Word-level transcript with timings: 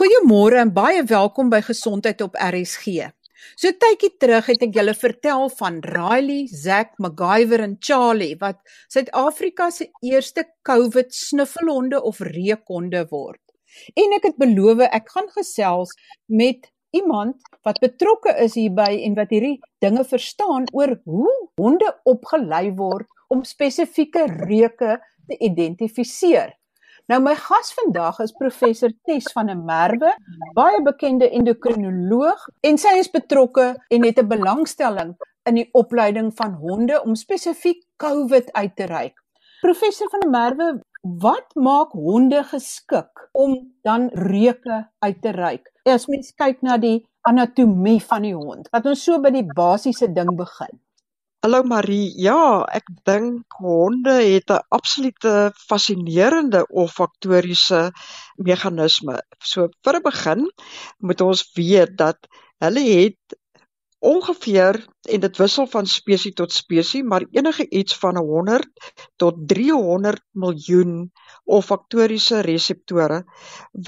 Goeiemôre 0.00 0.56
en 0.56 0.70
baie 0.72 1.02
welkom 1.04 1.50
by 1.52 1.58
Gesondheid 1.60 2.22
op 2.24 2.38
RSG. 2.40 3.10
So 3.52 3.68
tydjie 3.82 4.08
terug 4.22 4.46
het 4.48 4.62
ek 4.64 4.78
julle 4.78 4.94
vertel 4.96 5.42
van 5.58 5.74
Riley, 5.84 6.46
Zack, 6.48 6.94
MacGyver 7.04 7.60
en 7.60 7.74
Charlie 7.84 8.38
wat 8.40 8.62
Suid-Afrika 8.88 9.66
se 9.68 9.90
eerste 10.00 10.46
COVID 10.64 11.12
snuffelhonde 11.12 12.00
of 12.00 12.22
reukhonde 12.24 13.02
word. 13.10 13.42
En 13.92 14.16
ek 14.16 14.30
het 14.30 14.38
beloof 14.40 14.80
ek 14.86 15.12
gaan 15.12 15.28
gesels 15.34 15.92
met 16.32 16.70
iemand 16.96 17.36
wat 17.68 17.82
betrokke 17.84 18.32
is 18.40 18.56
hierby 18.56 19.02
en 19.04 19.18
wat 19.20 19.36
hierdie 19.36 19.58
dinge 19.84 20.06
verstaan 20.08 20.64
oor 20.72 20.94
hoe 21.04 21.34
honde 21.60 21.92
opgelei 22.08 22.70
word 22.80 23.04
om 23.28 23.44
spesifieke 23.44 24.24
reuke 24.48 24.96
te 25.28 25.36
identifiseer. 25.44 26.56
Nou 27.10 27.18
my 27.18 27.32
gas 27.34 27.72
vandag 27.74 28.20
is 28.22 28.30
professor 28.38 28.92
Tes 29.08 29.24
van 29.34 29.48
der 29.50 29.58
Merwe, 29.58 30.12
baie 30.54 30.78
bekende 30.86 31.26
endokrinoloog 31.34 32.44
en 32.68 32.76
sy 32.78 32.92
is 33.00 33.08
betrokke 33.10 33.64
en 33.90 34.04
het 34.06 34.20
'n 34.22 34.28
belangstelling 34.30 35.16
in 35.50 35.58
die 35.58 35.66
opleiding 35.80 36.28
van 36.40 36.54
honde 36.60 37.00
om 37.02 37.16
spesifiek 37.18 37.82
COVID 37.96 38.52
uit 38.52 38.76
te 38.76 38.86
reik. 38.86 39.16
Professor 39.60 40.06
van 40.10 40.20
der 40.20 40.30
Merwe, 40.30 40.68
wat 41.02 41.50
maak 41.54 41.90
honde 41.92 42.44
geskik 42.44 43.28
om 43.32 43.58
dan 43.82 44.08
reuke 44.12 44.88
uit 44.98 45.22
te 45.22 45.30
reik? 45.30 45.66
As 45.84 46.06
mens 46.06 46.30
kyk 46.34 46.62
na 46.62 46.76
die 46.76 47.08
anatomie 47.20 48.00
van 48.02 48.22
die 48.22 48.34
hond, 48.34 48.68
laat 48.70 48.86
ons 48.86 49.04
so 49.04 49.18
by 49.20 49.30
die 49.30 49.46
basiese 49.54 50.12
ding 50.12 50.36
begin. 50.36 50.78
Hallo 51.44 51.62
Marie. 51.64 52.10
Ja, 52.20 52.66
ek 52.76 52.90
dink 53.08 53.54
honde 53.64 54.12
het 54.12 54.50
'n 54.52 54.64
absolute 54.76 55.30
fascinerende 55.68 56.60
olfaktoriese 56.82 57.78
meganisme. 58.48 59.14
So 59.50 59.68
vir 59.86 59.96
'n 59.98 60.02
begin 60.08 60.42
moet 61.06 61.22
ons 61.28 61.40
weet 61.56 61.96
dat 62.02 62.28
hulle 62.64 62.82
het 62.88 63.36
ongeveer 64.12 64.84
en 65.14 65.20
dit 65.20 65.40
wissel 65.42 65.66
van 65.76 65.86
spesies 65.86 66.36
tot 66.40 66.52
spesies, 66.52 67.08
maar 67.12 67.24
enige 67.32 67.66
iets 67.80 67.96
van 68.02 68.16
100 68.16 68.68
tot 69.16 69.34
300 69.54 70.20
miljoen 70.32 71.10
olfaktoriese 71.44 72.40
reseptore 72.40 73.24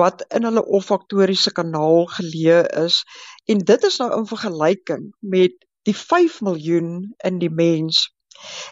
wat 0.01 0.25
in 0.39 0.49
hulle 0.49 0.65
olfaktoriese 0.65 1.53
kanaal 1.53 2.07
geleë 2.17 2.65
is. 2.87 3.05
En 3.45 3.59
dit 3.59 3.85
is 3.91 3.99
nou 3.99 4.11
in 4.19 4.27
vergelyking 4.27 5.13
met 5.21 5.53
die 5.89 5.97
5 5.97 6.41
miljoen 6.41 7.15
in 7.29 7.39
die 7.39 7.51
mens. 7.51 8.09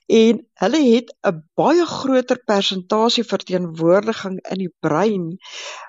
En 0.06 0.40
hulle 0.62 0.80
het 0.82 1.14
'n 1.30 1.42
baie 1.54 1.86
groter 1.86 2.42
persentasie 2.44 3.24
verteenwoordiging 3.24 4.38
in 4.50 4.58
die 4.64 4.74
brein 4.86 5.26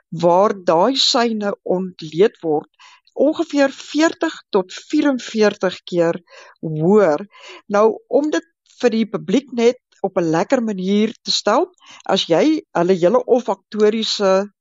waar 0.09 0.53
daai 0.63 0.95
syne 0.95 1.55
ontleed 1.63 2.37
word 2.41 2.69
ongeveer 3.13 3.71
40 3.71 4.43
tot 4.49 4.73
44 4.73 5.83
keer 5.83 6.21
hoër. 6.59 7.25
Nou 7.67 7.99
om 8.07 8.29
dit 8.29 8.47
vir 8.81 8.89
die 8.89 9.05
publiek 9.05 9.51
net 9.51 9.79
op 10.01 10.17
'n 10.17 10.31
lekker 10.35 10.63
manier 10.63 11.13
te 11.21 11.31
stel 11.31 11.69
as 12.03 12.25
jy 12.25 12.63
hulle 12.77 12.95
hele 13.03 13.23
olfaktoriese 13.25 14.51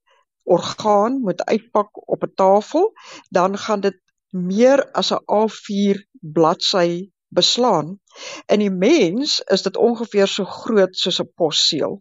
orgaan 0.45 1.21
moet 1.21 1.45
uitpak 1.45 1.91
op 2.09 2.23
'n 2.25 2.35
tafel 2.35 2.93
dan 3.31 3.59
gaan 3.59 3.81
dit 3.81 3.99
meer 4.31 4.83
as 4.95 5.13
'n 5.13 5.23
A4 5.27 5.97
bladsy 6.21 7.11
beslaan. 7.29 7.99
In 8.47 8.61
die 8.61 8.71
mens 8.71 9.41
is 9.47 9.63
dit 9.63 9.77
ongeveer 9.77 10.29
so 10.29 10.45
groot 10.45 10.97
soos 10.97 11.21
'n 11.21 11.33
posseël. 11.37 12.01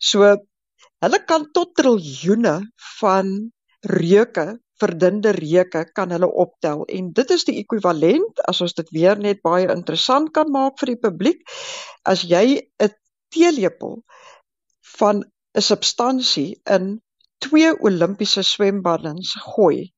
So 0.00 0.36
hulle 1.04 1.20
kan 1.24 1.50
tot 1.52 1.74
triljoene 1.74 2.56
van 3.00 3.52
reuke, 3.80 4.58
verdunde 4.80 5.30
reuke 5.30 5.84
kan 5.92 6.10
hulle 6.10 6.30
optel 6.44 6.84
en 6.84 7.12
dit 7.12 7.30
is 7.30 7.44
die 7.44 7.58
ekwivalent 7.60 8.40
as 8.50 8.60
ons 8.64 8.74
dit 8.74 8.90
weer 8.96 9.18
net 9.18 9.42
baie 9.42 9.68
interessant 9.70 10.32
kan 10.34 10.50
maak 10.50 10.78
vir 10.80 10.94
die 10.94 11.02
publiek 11.06 11.42
as 12.02 12.24
jy 12.26 12.60
'n 12.82 12.90
teelepel 13.30 14.02
van 14.98 15.22
'n 15.54 15.60
substansie 15.60 16.60
in 16.76 17.00
twee 17.38 17.70
Olimpiese 17.80 18.42
swembaddens 18.42 19.36
gooi 19.54 19.93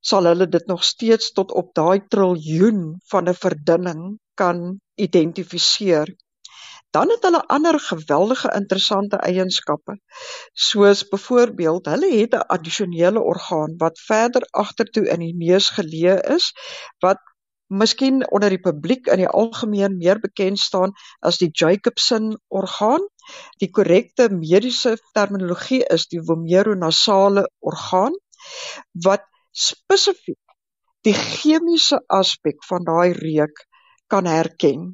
sal 0.00 0.26
hulle 0.30 0.48
dit 0.48 0.66
nog 0.66 0.84
steeds 0.84 1.32
tot 1.32 1.52
op 1.52 1.74
daai 1.74 2.00
triljoen 2.08 3.00
van 3.10 3.28
'n 3.28 3.34
verdunning 3.34 4.18
kan 4.34 4.80
identifiseer. 4.94 6.14
Dan 6.90 7.10
het 7.10 7.22
hulle 7.22 7.46
ander 7.46 7.80
geweldige 7.80 8.52
interessante 8.54 9.16
eienskappe. 9.16 9.98
Soos 10.52 11.08
byvoorbeeld, 11.08 11.86
hulle 11.86 12.10
het 12.18 12.34
'n 12.34 12.46
addisionele 12.56 13.20
orgaan 13.20 13.74
wat 13.76 14.00
verder 14.00 14.42
agtertoe 14.50 15.08
in 15.08 15.20
die 15.20 15.34
neus 15.36 15.70
geleë 15.70 16.20
is 16.36 16.52
wat 16.98 17.20
miskien 17.66 18.30
onder 18.30 18.50
die 18.50 18.62
publiek 18.62 19.06
in 19.06 19.22
die 19.24 19.28
algemeen 19.28 19.96
meer 19.98 20.20
bekend 20.22 20.58
staan 20.58 20.92
as 21.20 21.38
die 21.38 21.50
Jacobson 21.52 22.36
orgaan. 22.48 23.02
Die 23.58 23.70
korrekte 23.70 24.28
mediese 24.30 24.96
terminologie 25.12 25.82
is 25.84 26.06
die 26.06 26.22
vomeronasale 26.22 27.50
orgaan 27.58 28.14
wat 28.92 29.26
spesifiek 29.56 30.38
die 31.06 31.14
chemiese 31.16 32.00
aspek 32.12 32.62
van 32.68 32.84
daai 32.84 33.12
reuk 33.16 33.62
kan 34.12 34.26
herken. 34.26 34.88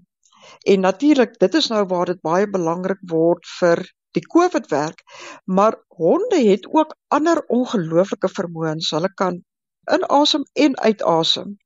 En 0.69 0.84
natuurlik, 0.84 1.39
dit 1.41 1.55
is 1.55 1.69
nou 1.73 1.83
waar 1.89 2.12
dit 2.12 2.21
baie 2.23 2.49
belangrik 2.50 3.00
word 3.11 3.47
vir 3.59 3.83
die 4.17 4.25
COVID 4.34 4.69
werk, 4.71 5.00
maar 5.45 5.78
honde 5.97 6.41
het 6.45 6.69
ook 6.69 6.95
ander 7.09 7.41
ongelooflike 7.49 8.28
vermoëns. 8.28 8.91
Hulle 8.93 9.12
kan 9.17 9.41
inasem 9.97 10.45
en 10.53 10.77
uitasem 10.79 11.56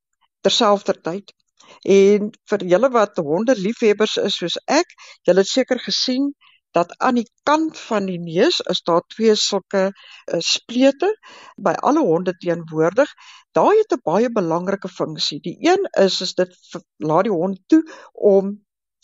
terselfdertyd. 0.47 1.34
En 1.83 2.31
vir 2.51 2.65
julle 2.71 2.91
wat 2.95 3.19
honde 3.19 3.57
liefhebbers 3.59 4.17
is 4.23 4.39
soos 4.39 4.57
ek, 4.71 4.95
julle 5.27 5.43
het 5.43 5.51
seker 5.51 5.83
gesien 5.83 6.31
dat 6.77 6.93
aan 7.01 7.17
die 7.21 7.29
kant 7.49 7.79
van 7.89 8.09
die 8.11 8.19
neus 8.21 8.61
is 8.73 8.83
daar 8.89 9.03
twee 9.15 9.35
sulke 9.41 9.83
uh, 9.89 10.41
splete 10.45 11.09
by 11.57 11.73
alle 11.89 12.03
honde 12.05 12.35
teenwoordig. 12.43 13.13
Daai 13.57 13.79
het 13.79 13.97
'n 13.97 14.05
baie 14.05 14.31
belangrike 14.33 14.89
funksie. 14.89 15.41
Die 15.41 15.57
een 15.69 15.89
is 16.05 16.21
is 16.21 16.35
dit 16.35 16.53
laat 16.97 17.25
die 17.29 17.33
hond 17.33 17.63
toe 17.67 17.83
om 18.13 18.55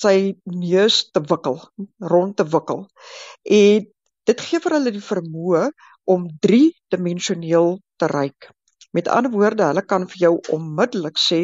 sy 0.03 0.35
neus 0.45 1.11
te 1.11 1.21
wikkel, 1.33 1.61
rond 1.99 2.37
te 2.37 2.45
wikkel. 2.45 2.87
En 3.43 3.87
dit 4.31 4.41
gee 4.41 4.61
vir 4.65 4.77
hulle 4.77 4.93
die 4.95 5.07
vermoë 5.13 5.69
om 6.15 6.27
3-dimensioneel 6.47 7.79
te 7.97 8.07
ruik. 8.07 8.51
Met 8.93 9.09
ander 9.09 9.33
woorde, 9.33 9.65
hulle 9.65 9.85
kan 9.89 10.05
vir 10.13 10.19
jou 10.21 10.33
onmiddellik 10.53 11.17
sê 11.21 11.41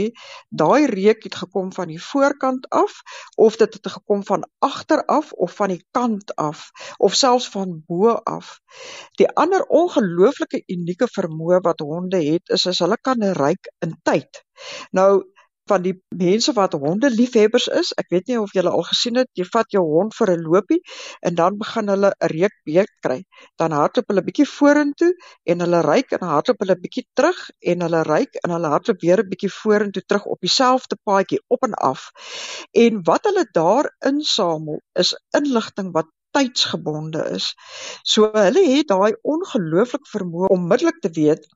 daai 0.62 0.86
reuk 0.91 1.22
het 1.25 1.38
gekom 1.42 1.70
van 1.72 1.88
die 1.88 2.00
voorkant 2.03 2.69
af 2.81 2.98
of 3.47 3.56
dit 3.56 3.78
het 3.78 3.88
gekom 3.94 4.25
van 4.28 4.44
agter 4.64 5.04
af 5.09 5.32
of 5.32 5.54
van 5.56 5.72
die 5.72 5.81
kant 5.97 6.34
af 6.36 6.69
of 6.98 7.16
selfs 7.16 7.48
van 7.54 7.72
bo 7.88 8.12
af. 8.36 8.59
Die 9.16 9.28
ander 9.44 9.64
ongelooflike 9.81 10.60
unieke 10.66 11.09
vermoë 11.14 11.62
wat 11.64 11.81
honde 11.81 12.20
het 12.26 12.53
is 12.59 12.66
as 12.69 12.84
hulle 12.84 13.00
kan 13.00 13.25
ruik 13.41 13.72
in 13.84 13.97
tyd. 14.04 14.44
Nou 14.92 15.25
van 15.70 15.82
die 15.84 15.94
mense 16.14 16.52
wat 16.56 16.74
honde 16.80 17.10
liefhebbers 17.12 17.68
is. 17.80 17.92
Ek 18.00 18.08
weet 18.14 18.28
nie 18.30 18.38
of 18.40 18.52
julle 18.56 18.72
al 18.74 18.84
gesien 18.88 19.20
het, 19.20 19.28
jy 19.38 19.46
vat 19.52 19.70
jou 19.74 19.82
hond 19.84 20.14
vir 20.16 20.32
'n 20.34 20.44
lopie 20.46 20.80
en 21.22 21.34
dan 21.34 21.58
begin 21.58 21.88
hulle 21.92 22.10
'n 22.10 22.30
reukbeek 22.32 22.90
kry. 23.06 23.18
Dan 23.56 23.72
hardloop 23.72 24.08
hulle 24.12 24.24
bietjie 24.28 24.48
vorentoe 24.48 25.12
en 25.44 25.60
hulle 25.64 25.82
ryk 25.86 26.12
en 26.18 26.26
hardloop 26.32 26.64
hulle 26.64 26.78
bietjie 26.84 27.06
terug 27.14 27.40
en 27.60 27.86
hulle 27.86 28.02
ryk 28.10 28.40
en 28.44 28.56
hulle 28.56 28.72
hardloop 28.74 29.00
weer 29.02 29.22
'n 29.24 29.28
bietjie 29.28 29.52
vorentoe 29.60 30.02
terug 30.06 30.26
op 30.26 30.40
dieselfde 30.40 30.96
paadjie 31.04 31.40
op 31.48 31.62
en 31.62 31.74
af. 31.74 32.10
En 32.72 33.02
wat 33.04 33.24
hulle 33.24 33.46
daar 33.52 33.92
insamel 34.00 34.80
is 34.94 35.14
inligting 35.36 35.92
wat 35.92 36.08
tydsgebonde 36.36 37.22
is. 37.34 37.54
So 38.02 38.30
hulle 38.32 38.64
het 38.68 38.88
daai 38.88 39.14
ongelooflik 39.22 40.06
vermoë 40.06 40.48
om 40.48 40.60
onmiddellik 40.60 41.00
te 41.00 41.10
weet 41.20 41.48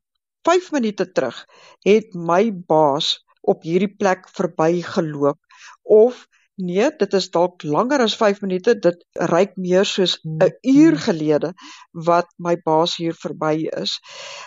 5 0.49 0.73
minute 0.73 1.13
terug 1.13 1.45
het 1.87 2.15
my 2.15 2.51
baas 2.67 3.19
op 3.43 3.63
hierdie 3.67 3.91
plek 3.99 4.29
verbygeloop 4.37 5.39
of 5.83 6.27
nee, 6.63 6.91
dit 6.99 7.15
is 7.17 7.31
dalk 7.35 7.65
langer 7.65 8.03
as 8.05 8.15
5 8.17 8.43
minute, 8.45 8.75
dit 8.79 9.05
reik 9.33 9.57
meer 9.57 9.87
soos 9.89 10.19
'n 10.25 10.53
uur 10.63 10.99
gelede 11.07 11.53
wat 11.93 12.29
my 12.39 12.57
baas 12.65 12.97
hier 12.97 13.15
verby 13.15 13.69
is. 13.83 13.99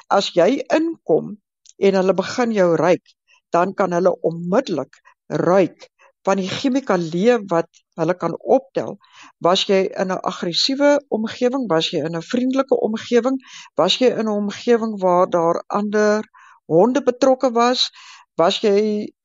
As 0.10 0.32
jy 0.38 0.64
inkom 0.78 1.36
en 1.78 1.98
hulle 2.00 2.14
begin 2.14 2.52
jou 2.52 2.76
ruik, 2.76 3.04
dan 3.52 3.74
kan 3.74 3.92
hulle 3.92 4.16
onmiddellik 4.22 5.02
ruik 5.28 5.90
van 6.26 6.42
die 6.42 6.50
chemikalieë 6.50 7.40
wat 7.52 7.70
hulle 8.00 8.16
kan 8.18 8.34
optel. 8.40 8.98
Was 9.40 9.66
jy 9.70 9.82
in 10.02 10.12
'n 10.12 10.24
aggressiewe 10.32 11.00
omgewing, 11.10 11.68
was 11.70 11.92
jy 11.92 12.06
in 12.06 12.16
'n 12.16 12.30
vriendelike 12.32 12.76
omgewing, 12.88 13.38
was 13.78 13.98
jy 14.00 14.10
in 14.10 14.26
'n 14.26 14.38
omgewing 14.44 15.00
waar 15.02 15.30
daar 15.30 15.64
ander 15.68 16.24
honde 16.66 17.02
betrokke 17.04 17.52
was, 17.52 17.92
Was 18.36 18.60
jy 18.62 18.80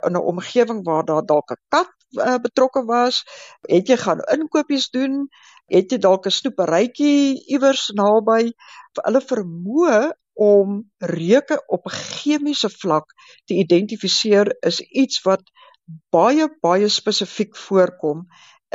in 0.06 0.14
'n 0.14 0.26
omgewing 0.32 0.84
waar 0.84 1.04
daar 1.04 1.26
dalk 1.26 1.50
'n 1.50 1.62
kat 1.68 1.90
uh, 2.10 2.38
betrokke 2.38 2.84
was? 2.84 3.24
Het 3.66 3.88
jy 3.88 3.96
gaan 3.96 4.20
inkopies 4.34 4.90
doen? 4.90 5.28
Het 5.66 5.90
jy 5.90 5.98
dalk 5.98 6.26
'n 6.26 6.38
snoeperytjie 6.38 7.44
iewers 7.46 7.90
naby? 7.94 8.52
Hulle 9.02 9.22
vermoë 9.32 10.12
om 10.34 10.90
reuke 10.98 11.62
op 11.66 11.86
'n 11.86 11.96
chemiese 11.96 12.70
vlak 12.70 13.12
te 13.44 13.54
identifiseer 13.54 14.56
is 14.60 14.80
iets 14.80 15.22
wat 15.22 15.42
baie 16.10 16.46
baie 16.60 16.88
spesifiek 16.88 17.56
voorkom 17.56 18.26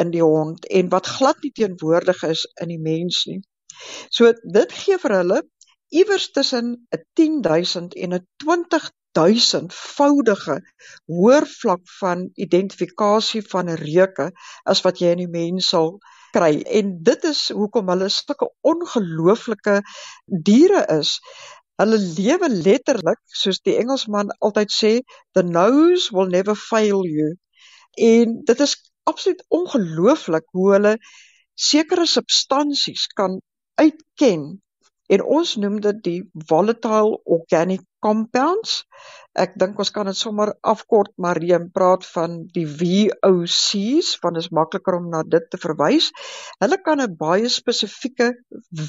in 0.04 0.12
die 0.12 0.24
hond 0.24 0.68
en 0.68 0.90
wat 0.90 1.08
glad 1.18 1.42
nie 1.42 1.52
teenwoordig 1.52 2.24
is 2.24 2.46
in 2.62 2.68
die 2.74 2.82
mens 2.92 3.26
nie. 3.26 3.40
So 4.10 4.34
dit 4.58 4.72
gee 4.72 4.98
vir 4.98 5.16
hulle 5.22 5.40
iewers 6.02 6.32
tussen 6.32 6.88
'n 6.92 7.04
10000 7.14 7.96
en 7.96 8.14
'n 8.14 8.28
20000 9.18 9.74
voudige 9.76 10.60
hoër 11.12 11.48
vlak 11.52 11.84
van 12.00 12.28
identifikasie 12.46 13.42
van 13.54 13.72
reuke 13.82 14.30
as 14.74 14.84
wat 14.86 15.02
jy 15.02 15.14
in 15.16 15.24
die 15.24 15.32
mens 15.32 15.72
sal 15.74 15.96
kry 16.36 16.60
en 16.80 16.96
dit 17.10 17.28
is 17.30 17.42
hoekom 17.56 17.92
hulle 17.94 18.10
sulke 18.12 18.50
ongelooflike 18.72 19.78
diere 20.50 20.84
is. 20.98 21.16
Hulle 21.80 22.00
lewe 22.00 22.50
letterlik 22.52 23.22
soos 23.44 23.62
die 23.68 23.78
Engelsman 23.80 24.34
altyd 24.40 24.72
sê, 24.72 24.92
the 25.36 25.44
nose 25.44 26.12
will 26.16 26.32
never 26.32 26.56
fail 26.56 27.04
you. 27.08 27.34
En 27.96 28.40
dit 28.48 28.60
is 28.68 28.76
absoluut 29.08 29.44
ongelooflik 29.60 30.48
hoe 30.58 30.70
hulle 30.76 30.94
sekere 31.56 32.06
substansies 32.10 33.08
kan 33.20 33.40
uitken 33.80 34.48
en 35.08 35.24
ons 35.38 35.56
noem 35.62 35.80
dit 35.84 36.00
die 36.08 36.20
volatile 36.50 37.20
organic 37.38 37.84
compounds. 38.06 38.84
Ek 39.36 39.58
dink 39.60 39.80
ons 39.82 39.92
kan 39.92 40.08
dit 40.08 40.16
sommer 40.16 40.54
afkort 40.64 41.12
Mariam 41.20 41.66
praat 41.76 42.06
van 42.08 42.38
die 42.56 42.64
VOCs 42.64 44.14
want 44.24 44.38
dit 44.38 44.46
is 44.46 44.52
makliker 44.56 44.96
om 44.96 45.10
na 45.12 45.24
dit 45.28 45.48
te 45.52 45.60
verwys. 45.60 46.12
Hulle 46.64 46.78
kan 46.86 47.02
'n 47.04 47.18
baie 47.20 47.50
spesifieke 47.52 48.30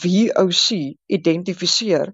VOC 0.03 0.69
identifiseer 1.19 2.13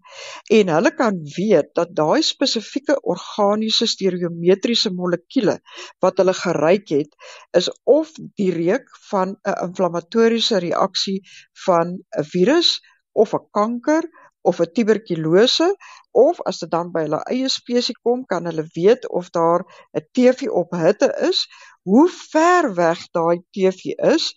en 0.59 0.73
hulle 0.77 0.93
kan 1.03 1.19
weet 1.37 1.75
dat 1.81 1.93
daai 1.99 2.23
spesifieke 2.23 2.97
organiese 3.15 3.91
stereometriese 3.95 4.95
molekuule 5.03 5.59
wat 6.01 6.23
hulle 6.23 6.37
geryk 6.45 6.89
het 6.97 7.13
is 7.61 7.69
of 7.85 8.15
die 8.41 8.53
reuk 8.57 8.89
van 9.11 9.37
'n 9.37 9.59
inflammatoriese 9.69 10.65
reaksie 10.65 11.21
van 11.67 11.99
'n 11.99 12.25
virus 12.33 12.81
of 13.13 13.35
'n 13.35 13.47
kanker 13.53 14.09
of 14.43 14.61
'n 14.61 14.73
tuberkulose 14.77 15.69
of 16.11 16.41
as 16.49 16.59
dit 16.63 16.71
dan 16.71 16.91
by 16.93 17.05
hulle 17.07 17.23
eie 17.35 17.49
spesies 17.49 17.99
kom, 18.03 18.25
kan 18.27 18.45
hulle 18.51 18.67
weet 18.75 19.09
of 19.11 19.31
daar 19.31 19.63
'n 19.97 20.07
TV 20.13 20.49
op 20.63 20.71
hitte 20.71 21.11
is, 21.31 21.47
hoe 21.83 22.09
ver 22.09 22.75
weg 22.75 23.01
daai 23.11 23.43
TV 23.51 23.95
is, 24.15 24.35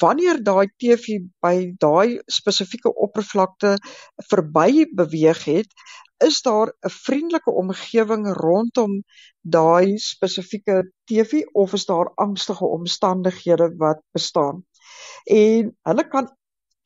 wanneer 0.00 0.42
daai 0.42 0.68
TV 0.78 1.18
by 1.42 1.74
daai 1.78 2.20
spesifieke 2.26 2.94
oppervlakte 2.94 3.74
verby 4.30 4.86
beweeg 4.94 5.44
het, 5.44 5.70
is 6.24 6.42
daar 6.42 6.68
'n 6.86 6.90
vriendelike 6.90 7.50
omgewing 7.50 8.24
rondom 8.36 9.02
daai 9.40 9.98
spesifieke 9.98 10.90
TV 11.04 11.42
of 11.52 11.72
is 11.72 11.86
daar 11.86 12.12
angstige 12.14 12.64
omstandighede 12.66 13.74
wat 13.76 14.00
bestaan. 14.12 14.64
En 15.24 15.76
hulle 15.82 16.08
kan 16.08 16.30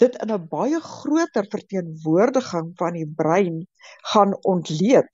dit 0.03 0.17
in 0.23 0.33
'n 0.35 0.49
baie 0.51 0.81
groter 0.81 1.47
verteenwoordiging 1.55 2.73
van 2.81 2.93
die 2.99 3.09
brein 3.23 3.67
gaan 4.13 4.35
ontleed. 4.43 5.11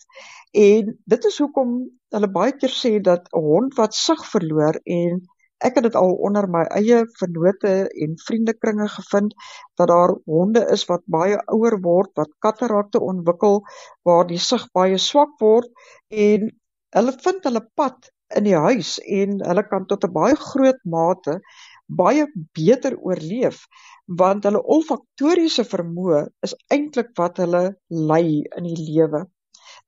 En 0.52 0.98
dit 1.04 1.24
is 1.24 1.38
hoekom 1.38 1.70
hulle 2.14 2.30
baie 2.30 2.52
keer 2.52 2.74
sê 2.82 2.92
dat 3.00 3.28
'n 3.32 3.40
hond 3.50 3.74
wat 3.80 3.94
sig 3.94 4.26
verloor 4.32 4.80
en 4.84 5.22
ek 5.64 5.74
het 5.78 5.84
dit 5.88 5.96
al 5.96 6.12
onder 6.28 6.48
my 6.50 6.62
eie 6.78 6.98
vennote 7.18 7.72
en 8.04 8.18
vriendekringe 8.26 8.88
gevind 8.88 9.34
dat 9.80 9.88
daar 9.88 10.12
honde 10.24 10.66
is 10.76 10.84
wat 10.90 11.02
baie 11.06 11.38
ouer 11.46 11.78
word, 11.80 12.10
wat 12.14 12.30
katarakte 12.38 13.00
ontwikkel 13.00 13.62
waar 14.02 14.26
die 14.26 14.38
sig 14.38 14.66
baie 14.72 14.98
swak 14.98 15.38
word 15.40 15.70
en 16.08 16.50
hulle 16.96 17.14
vind 17.26 17.44
hulle 17.48 17.64
pad 17.74 18.10
in 18.36 18.44
die 18.48 18.58
huis 18.58 18.98
en 19.20 19.38
hulle 19.48 19.64
kan 19.70 19.86
tot 19.86 20.04
'n 20.04 20.12
baie 20.12 20.36
groot 20.36 20.80
mate 20.84 21.40
baie 21.86 22.26
beter 22.58 22.96
oorleef 22.98 23.64
want 24.06 24.44
hulle 24.44 24.60
olfaktoriese 24.76 25.64
vermoë 25.64 26.24
is 26.46 26.54
eintlik 26.74 27.12
wat 27.18 27.38
hulle 27.42 27.62
lei 27.88 28.42
in 28.56 28.68
die 28.68 28.76
lewe. 28.80 29.24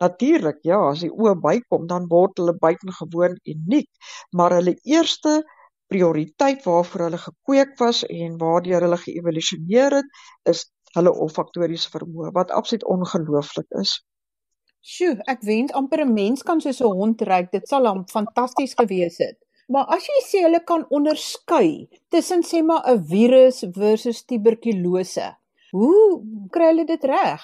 Natuurlik, 0.01 0.59
ja, 0.65 0.79
as 0.91 1.05
die 1.05 1.13
oë 1.13 1.37
bykom, 1.41 1.87
dan 1.89 2.09
word 2.09 2.41
hulle 2.41 2.57
buitengewoon 2.61 3.37
uniek, 3.45 3.89
maar 4.33 4.57
hulle 4.57 4.77
eerste 4.85 5.43
prioriteit 5.93 6.65
waarvoor 6.67 7.07
hulle 7.07 7.21
gekweek 7.23 7.77
was 7.81 8.03
en 8.09 8.37
waardeur 8.41 8.85
hulle 8.89 8.99
geëvolusioneer 9.05 10.01
het, 10.01 10.11
is 10.53 10.67
hulle 10.97 11.13
olfaktoriese 11.13 11.93
vermoë 11.93 12.33
wat 12.37 12.53
absoluut 12.57 12.85
ongelooflik 12.97 13.69
is. 13.81 13.99
Sjoe, 14.87 15.17
ek 15.27 15.43
wens 15.43 15.73
amper 15.75 16.05
'n 16.05 16.13
mens 16.15 16.43
kan 16.43 16.61
soos 16.61 16.81
'n 16.81 16.93
hond 17.01 17.23
ruik. 17.23 17.51
Dit 17.53 17.69
sal 17.69 17.87
hom 17.87 18.05
fantasties 18.07 18.75
gewees 18.81 19.19
het. 19.19 19.39
Maar 19.73 19.87
as 19.97 20.05
jy 20.07 20.21
sê 20.23 20.41
hulle 20.45 20.61
kan 20.71 20.85
onderskei 20.97 21.71
tussen 22.15 22.43
sê 22.51 22.63
maar 22.63 22.83
'n 22.93 23.03
virus 23.13 23.59
versus 23.79 24.23
tuberkulose. 24.29 25.27
Hoe 25.77 26.23
kry 26.55 26.67
hulle 26.71 26.87
dit 26.93 27.05
reg? 27.05 27.43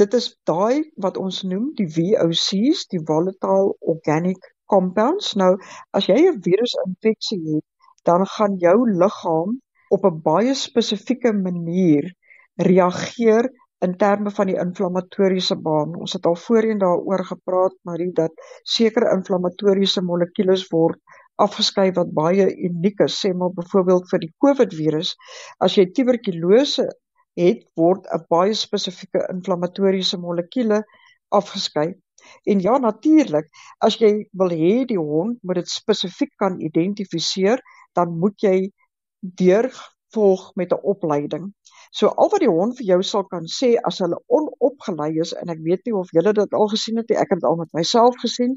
Dit 0.00 0.14
is 0.18 0.26
daai 0.50 0.90
wat 1.04 1.16
ons 1.24 1.42
noem 1.50 1.70
die 1.78 1.86
VOCs, 1.96 2.88
die 2.92 3.02
volatile 3.10 3.76
organic 3.92 4.40
compounds. 4.72 5.34
Nou, 5.42 5.52
as 5.96 6.08
jy 6.10 6.18
'n 6.30 6.42
virusinfeksie 6.46 7.42
het, 7.52 7.66
dan 8.08 8.26
gaan 8.34 8.58
jou 8.66 8.78
liggaam 9.02 9.60
op 9.94 10.02
'n 10.10 10.20
baie 10.30 10.54
spesifieke 10.54 11.32
manier 11.32 12.10
reageer 12.56 13.50
in 13.84 13.96
terme 14.00 14.30
van 14.30 14.48
die 14.50 14.58
inflammatoriese 14.60 15.56
baan. 15.66 15.94
Ons 16.00 16.16
het 16.16 16.26
al 16.26 16.36
voorheen 16.46 16.80
daaroor 16.82 17.24
gepraat, 17.28 17.76
Marie, 17.88 18.12
dat 18.16 18.32
sekere 18.76 19.12
inflammatoriese 19.16 20.02
molekules 20.02 20.66
word 20.72 21.00
afgeskei 21.42 21.88
wat 21.96 22.12
baie 22.14 22.46
uniek 22.68 23.00
is, 23.06 23.16
sê 23.20 23.32
maar 23.34 23.54
byvoorbeeld 23.56 24.06
vir 24.10 24.22
die 24.22 24.32
COVID-virus. 24.44 25.14
As 25.58 25.74
jy 25.78 25.88
tuberkulose 25.96 26.86
het, 27.40 27.64
word 27.76 28.06
'n 28.14 28.24
baie 28.30 28.54
spesifieke 28.54 29.26
inflammatoriese 29.32 30.18
molekuule 30.22 30.84
afgeskei. 31.28 31.94
En 32.46 32.60
ja, 32.60 32.78
natuurlik, 32.78 33.50
as 33.80 33.98
jy 34.00 34.28
wil 34.32 34.50
hê 34.50 34.84
die 34.88 35.00
hond 35.00 35.38
moet 35.42 35.60
dit 35.60 35.68
spesifiek 35.68 36.32
kan 36.40 36.60
identifiseer, 36.60 37.60
dan 37.92 38.18
moet 38.18 38.40
jy 38.40 38.70
deur 39.20 39.68
volg 40.14 40.52
met 40.54 40.72
'n 40.72 40.80
opleiding. 40.82 41.52
So 41.94 42.10
al 42.18 42.30
wat 42.32 42.42
die 42.42 42.50
hond 42.50 42.74
vir 42.78 42.88
jou 42.88 42.96
sal 43.06 43.22
kan 43.30 43.44
sê 43.56 43.68
as 43.88 44.00
hulle 44.02 44.16
onopgelei 44.36 45.12
is 45.22 45.30
en 45.38 45.52
ek 45.52 45.60
weet 45.62 45.84
nie 45.86 45.94
of 45.94 46.08
julle 46.16 46.32
dit 46.34 46.54
al 46.58 46.70
gesien 46.72 46.96
het 46.98 47.10
nie, 47.12 47.18
ek 47.22 47.30
het 47.30 47.42
dit 47.42 47.46
al 47.46 47.58
met 47.60 47.70
myself 47.78 48.16
gesien. 48.22 48.56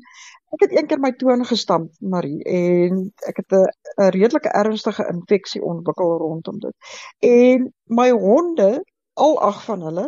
Ek 0.56 0.63
het 0.65 0.72
eendag 0.74 1.03
my 1.03 1.12
toon 1.22 1.46
gestamp, 1.46 1.91
Marie, 2.01 2.39
en 2.50 3.03
ek 3.29 3.44
het 3.44 3.58
'n 3.58 4.10
redelike 4.15 4.50
ernstige 4.62 5.06
infeksie 5.12 5.62
ontwikkel 5.62 6.17
rondom 6.24 6.58
dit. 6.65 6.75
En 7.29 7.67
my 7.86 8.10
honde, 8.10 8.72
al 9.13 9.38
ag 9.51 9.63
van 9.65 9.86
hulle, 9.86 10.08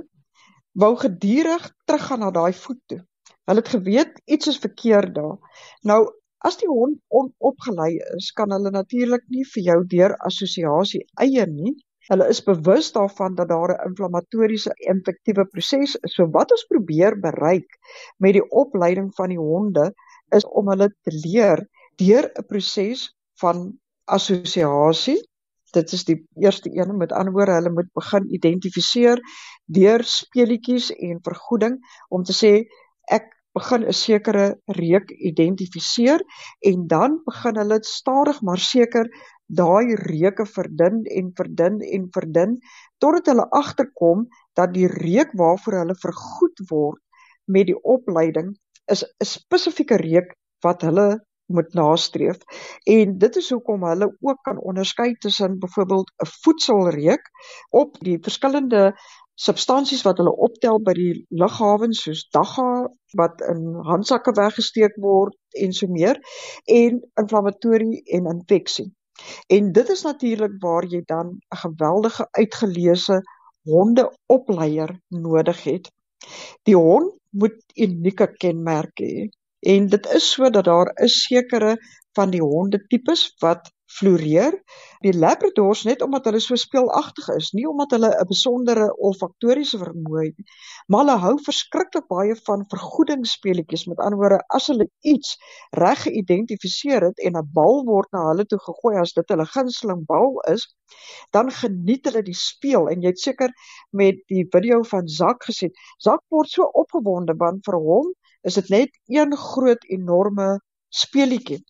wou 0.73 0.95
gedurig 0.97 1.69
teruggaan 1.85 2.25
na 2.25 2.31
daai 2.31 2.53
voet 2.53 2.81
toe. 2.87 3.03
Hulle 3.45 3.61
het 3.61 3.75
geweet 3.75 4.21
iets 4.25 4.47
is 4.47 4.57
verkeerd 4.57 5.13
daar. 5.15 5.37
Nou 5.83 6.07
As 6.39 6.55
die 6.55 6.69
hond 6.71 7.01
onopgelei 7.11 7.97
is, 8.15 8.31
kan 8.31 8.51
hulle 8.55 8.71
natuurlik 8.71 9.25
nie 9.27 9.43
vir 9.53 9.63
jou 9.63 9.79
deur 9.93 10.13
assosiasie 10.23 11.01
eie 11.19 11.43
nie, 11.45 11.73
Hulle 12.09 12.25
is 12.33 12.41
bewus 12.41 12.91
daarvan 12.91 13.35
dat 13.37 13.49
daar 13.49 13.71
'n 13.73 13.87
inflammatoriese 13.89 14.71
infektiewe 14.93 15.45
proses 15.45 15.95
is. 15.95 16.13
So 16.15 16.29
wat 16.37 16.51
ons 16.51 16.65
probeer 16.65 17.19
bereik 17.19 17.77
met 18.17 18.33
die 18.33 18.49
opleiding 18.49 19.11
van 19.15 19.29
die 19.29 19.37
honde 19.37 19.93
is 20.33 20.45
om 20.45 20.69
hulle 20.69 20.89
te 20.89 21.13
leer 21.13 21.67
deur 22.01 22.31
'n 22.33 22.45
proses 22.47 23.15
van 23.41 23.79
assosiasie. 24.05 25.19
Dit 25.71 25.91
is 25.93 26.05
die 26.05 26.25
eerste 26.41 26.69
een 26.73 26.97
met 26.97 27.11
ander 27.11 27.33
woorde 27.33 27.51
hulle 27.51 27.69
moet 27.69 27.91
begin 27.93 28.33
identifiseer 28.33 29.21
deur 29.65 30.03
speletjies 30.03 30.89
en 30.91 31.19
vergoeding 31.21 31.77
om 32.09 32.23
te 32.23 32.33
sê 32.33 32.53
ek 33.11 33.29
begin 33.53 33.85
'n 33.85 33.93
sekere 33.93 34.45
reuk 34.65 35.11
identifiseer 35.11 36.21
en 36.59 36.87
dan 36.87 37.21
begin 37.25 37.55
hulle 37.55 37.77
stadig 37.81 38.41
maar 38.41 38.57
seker 38.57 39.05
daai 39.49 39.95
reuke 39.97 40.45
verdun 40.45 41.01
en 41.19 41.31
verdun 41.35 41.79
en 41.81 42.07
verdun 42.13 42.57
totdat 43.01 43.31
hulle 43.31 43.47
agterkom 43.61 44.27
dat 44.59 44.73
die 44.73 44.87
reuk 44.87 45.31
waarvoor 45.41 45.79
hulle 45.81 45.97
vergoed 46.03 46.65
word 46.69 47.01
met 47.45 47.69
die 47.71 47.79
opleiding 47.95 48.53
is 48.93 49.03
'n 49.03 49.25
spesifieke 49.25 49.97
reuk 49.97 50.35
wat 50.65 50.85
hulle 50.85 51.07
moet 51.49 51.73
nastreef 51.73 52.37
en 52.85 53.17
dit 53.23 53.39
is 53.41 53.49
hoekom 53.49 53.85
hulle 53.89 54.11
ook 54.21 54.43
kan 54.45 54.61
onderskei 54.71 55.15
tussen 55.25 55.57
byvoorbeeld 55.59 56.11
'n 56.23 56.29
voedselreuk 56.43 57.25
op 57.69 57.97
die 58.05 58.19
verskillende 58.21 58.93
substansies 59.39 60.03
wat 60.03 60.17
hulle 60.19 60.35
optel 60.47 60.81
by 60.83 60.93
die 60.93 61.25
lughawens 61.41 62.03
soos 62.03 62.25
dagga 62.35 62.69
wat 63.19 63.41
in 63.53 63.61
handsakke 63.87 64.33
weggesteek 64.35 64.95
word 65.01 65.35
en 65.63 65.73
so 65.73 65.87
meer 65.87 66.19
en 66.65 67.01
inflammatorie 67.21 68.01
en 68.17 68.27
infeksie. 68.35 68.89
En 69.47 69.71
dit 69.71 69.89
is 69.89 70.01
natuurlik 70.01 70.55
waar 70.59 70.85
jy 70.85 71.01
dan 71.05 71.27
'n 71.29 71.61
geweldige 71.63 72.27
uitgeleese 72.31 73.21
hondeopleier 73.63 74.99
nodig 75.07 75.63
het. 75.63 75.91
Die 76.63 76.75
hond 76.75 77.15
moet 77.29 77.57
unieke 77.75 78.27
kenmerke 78.37 79.03
hê. 79.03 79.27
En 79.59 79.87
dit 79.87 80.05
is 80.13 80.31
so 80.31 80.49
dat 80.49 80.65
daar 80.65 80.91
is 80.95 81.23
sekere 81.23 81.77
van 82.13 82.29
die 82.29 82.41
honde 82.41 82.85
tipes 82.87 83.35
wat 83.39 83.71
floreer. 83.89 84.55
Die 85.03 85.13
labradors 85.15 85.81
net 85.87 86.03
omdat 86.05 86.27
hulle 86.29 86.41
so 86.43 86.57
speelagtig 86.59 87.29
is, 87.35 87.49
nie 87.57 87.65
omdat 87.69 87.95
hulle 87.95 88.09
'n 88.11 88.27
besondere 88.29 88.87
olfaktoriese 89.09 89.79
vermoë 89.81 90.25
het 90.25 90.37
nie, 90.37 90.57
maar 90.87 91.03
hulle 91.03 91.17
hou 91.23 91.33
verskriklik 91.45 92.07
baie 92.13 92.35
van 92.49 92.65
vergoedingsspeletjies. 92.73 93.87
Met 93.91 94.03
ander 94.05 94.19
woorde, 94.21 94.41
as 94.57 94.67
hulle 94.71 94.89
iets 95.13 95.37
reg 95.83 96.03
geïdentifiseer 96.05 97.07
het 97.09 97.23
en 97.25 97.37
'n 97.41 97.49
bal 97.53 97.83
word 97.85 98.11
na 98.13 98.27
hulle 98.29 98.45
toe 98.45 98.59
gegooi 98.67 98.95
as 99.01 99.13
dit 99.13 99.33
hulle 99.33 99.47
gunsteling 99.55 100.05
bal 100.05 100.39
is, 100.53 100.67
dan 101.31 101.51
geniet 101.51 102.05
hulle 102.05 102.23
die 102.23 102.37
speel 102.37 102.89
en 102.89 103.01
jy 103.01 103.13
het 103.13 103.19
seker 103.19 103.51
met 103.91 104.21
die 104.27 104.45
video 104.51 104.83
van 104.83 105.07
Zak 105.07 105.43
gesien. 105.43 105.73
Zak 105.97 106.21
word 106.29 106.49
so 106.49 106.69
opgewonde 106.73 107.33
want 107.37 107.65
vir 107.65 107.79
hom 107.89 108.13
is 108.43 108.53
dit 108.53 108.69
net 108.69 108.89
een 109.07 109.35
groot 109.35 109.83
enorme 109.89 110.59
speelietjie 110.89 111.63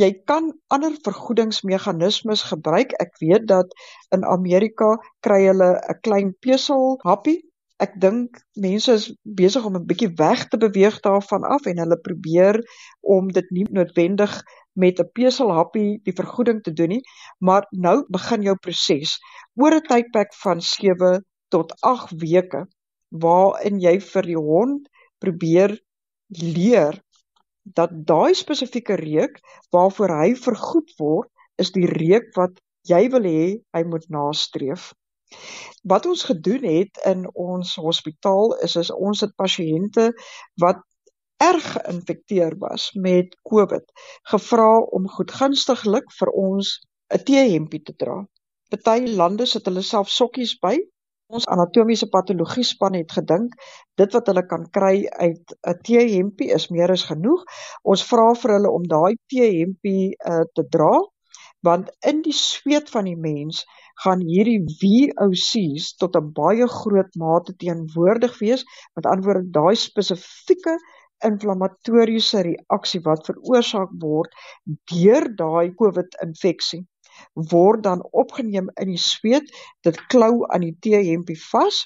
jy 0.00 0.10
kan 0.26 0.50
ander 0.68 0.94
vergoedingsmeganismes 1.04 2.42
gebruik. 2.50 2.92
Ek 3.02 3.16
weet 3.20 3.46
dat 3.50 3.72
in 4.14 4.24
Amerika 4.24 4.96
kry 5.20 5.40
hulle 5.46 5.70
'n 5.76 6.00
klein 6.02 6.34
peselhappie. 6.40 7.42
Ek 7.82 7.94
dink 8.00 8.38
mense 8.54 8.92
is 8.92 9.06
besig 9.24 9.64
om 9.64 9.76
'n 9.76 9.86
bietjie 9.86 10.12
weg 10.16 10.48
te 10.48 10.58
beweeg 10.64 11.00
daarvan 11.00 11.44
af 11.44 11.66
en 11.66 11.78
hulle 11.78 11.98
probeer 12.08 12.60
om 13.00 13.28
dit 13.28 13.48
nie 13.50 13.66
noodwendig 13.70 14.42
met 14.72 15.00
'n 15.00 15.10
peselhappie 15.12 16.00
die 16.04 16.16
vergoeding 16.20 16.62
te 16.62 16.72
doen 16.72 16.88
nie, 16.88 17.02
maar 17.38 17.66
nou 17.70 18.04
begin 18.08 18.42
jou 18.42 18.56
proses 18.56 19.18
oor 19.54 19.74
'n 19.74 19.86
tydperk 19.88 20.34
van 20.44 20.60
7 20.60 21.24
tot 21.48 21.74
8 21.80 22.12
weke 22.20 22.66
waarin 23.24 23.80
jy 23.80 24.00
vir 24.00 24.22
die 24.22 24.42
hond 24.50 24.88
probeer 25.18 25.76
leer 26.28 26.96
dat 27.62 27.90
daai 28.06 28.34
spesifieke 28.34 28.96
reuk 28.98 29.38
waarvoor 29.70 30.14
hy 30.20 30.34
vergoed 30.34 30.92
word, 30.98 31.30
is 31.56 31.72
die 31.72 31.86
reuk 31.86 32.32
wat 32.36 32.58
jy 32.88 33.06
wil 33.12 33.26
hê 33.28 33.44
hy 33.76 33.82
moet 33.86 34.08
nastreef. 34.10 34.90
Wat 35.88 36.06
ons 36.06 36.24
gedoen 36.28 36.64
het 36.66 36.98
in 37.08 37.24
ons 37.34 37.74
hospitaal 37.80 38.56
is 38.66 38.76
is 38.76 38.90
ons 38.92 39.22
het 39.24 39.32
pasiënte 39.38 40.10
wat 40.60 40.82
erg 41.42 41.68
geïnfekteer 41.76 42.58
was 42.58 42.90
met 43.06 43.34
COVID 43.48 43.86
gevra 44.32 44.72
om 44.98 45.08
goedgunstiglik 45.16 46.12
vir 46.18 46.30
ons 46.44 46.78
'n 47.14 47.24
T-hempie 47.26 47.82
te 47.82 47.94
dra. 48.04 48.18
Party 48.70 49.14
lande 49.20 49.46
sit 49.46 49.66
hulle 49.68 49.82
self 49.82 50.08
sokkies 50.08 50.54
by 50.62 50.76
ons 51.36 51.46
anatomiese 51.54 52.08
patologie 52.12 52.64
span 52.68 52.96
het 52.98 53.12
gedink 53.16 53.54
dit 54.00 54.16
wat 54.16 54.28
hulle 54.30 54.44
kan 54.50 54.66
kry 54.76 54.96
uit 55.24 55.54
'n 55.72 55.78
T-hempie 55.86 56.50
is 56.58 56.68
meer 56.74 56.92
as 56.92 57.04
genoeg. 57.08 57.44
Ons 57.82 58.04
vra 58.10 58.28
vir 58.42 58.54
hulle 58.56 58.72
om 58.78 58.84
daai 58.94 59.16
T-hempie 59.32 60.12
uh, 60.32 60.44
te 60.54 60.64
dra 60.76 60.94
want 61.68 61.90
in 62.10 62.22
die 62.26 62.34
sweet 62.34 62.90
van 62.90 63.06
die 63.06 63.16
mens 63.16 63.62
gaan 64.04 64.20
hierdie 64.26 64.60
VOC's 64.80 65.92
tot 66.02 66.16
'n 66.18 66.32
baie 66.38 66.66
groot 66.68 67.12
mate 67.24 67.56
teenwoordig 67.56 68.38
wees. 68.38 68.64
Met 68.94 69.06
ander 69.06 69.24
woorde 69.24 69.50
daai 69.58 69.76
spesifieke 69.76 70.76
inflammatoriese 71.24 72.42
reaksie 72.50 73.00
wat 73.08 73.26
veroorsaak 73.26 73.92
word 74.04 74.32
deur 74.90 75.28
daai 75.36 75.74
COVID-infeksie 75.80 76.82
word 77.52 77.82
dan 77.82 78.02
opgeneem 78.10 78.70
in 78.74 78.88
die 78.92 79.00
sweet. 79.00 79.50
Dit 79.86 80.00
klou 80.06 80.44
aan 80.48 80.66
die 80.66 80.76
T-hempie 80.80 81.38
vas. 81.50 81.82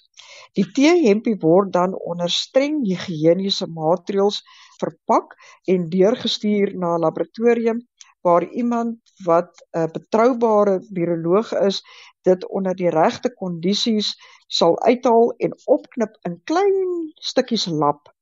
Die 0.59 0.67
T-hempie 0.77 1.37
word 1.43 1.73
dan 1.73 1.95
onder 1.95 2.31
streng 2.31 2.83
higiëniese 2.87 3.67
maatreëls 3.67 4.43
verpak 4.81 5.37
en 5.73 5.89
deurgestuur 5.93 6.75
na 6.77 6.97
'n 6.97 7.05
laboratorium 7.07 7.81
waar 8.27 8.45
iemand 8.51 8.99
wat 9.25 9.51
'n 9.73 9.93
betroubare 9.93 10.77
viroloog 10.95 11.53
is, 11.69 11.83
dit 12.23 12.49
onder 12.49 12.75
die 12.75 12.91
regte 12.91 13.31
kondisies 13.35 14.09
sal 14.47 14.75
uithaal 14.83 15.33
en 15.45 15.53
opknip 15.65 16.19
in 16.29 16.41
klein 16.45 17.13
stukkies 17.15 17.67
lap. 17.67 18.15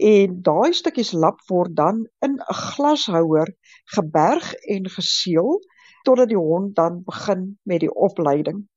En 0.00 0.42
daai 0.42 0.72
stukkies 0.72 1.12
lap 1.12 1.40
word 1.46 1.76
dan 1.76 1.96
in 2.26 2.34
'n 2.38 2.54
glashouer 2.54 3.48
geberg 3.84 4.52
en 4.74 4.90
geseël 4.96 5.60
totdat 6.02 6.28
die 6.28 6.38
hond 6.38 6.74
dan 6.76 7.02
begin 7.04 7.58
met 7.62 7.80
die 7.80 7.94
opleiding. 7.94 8.68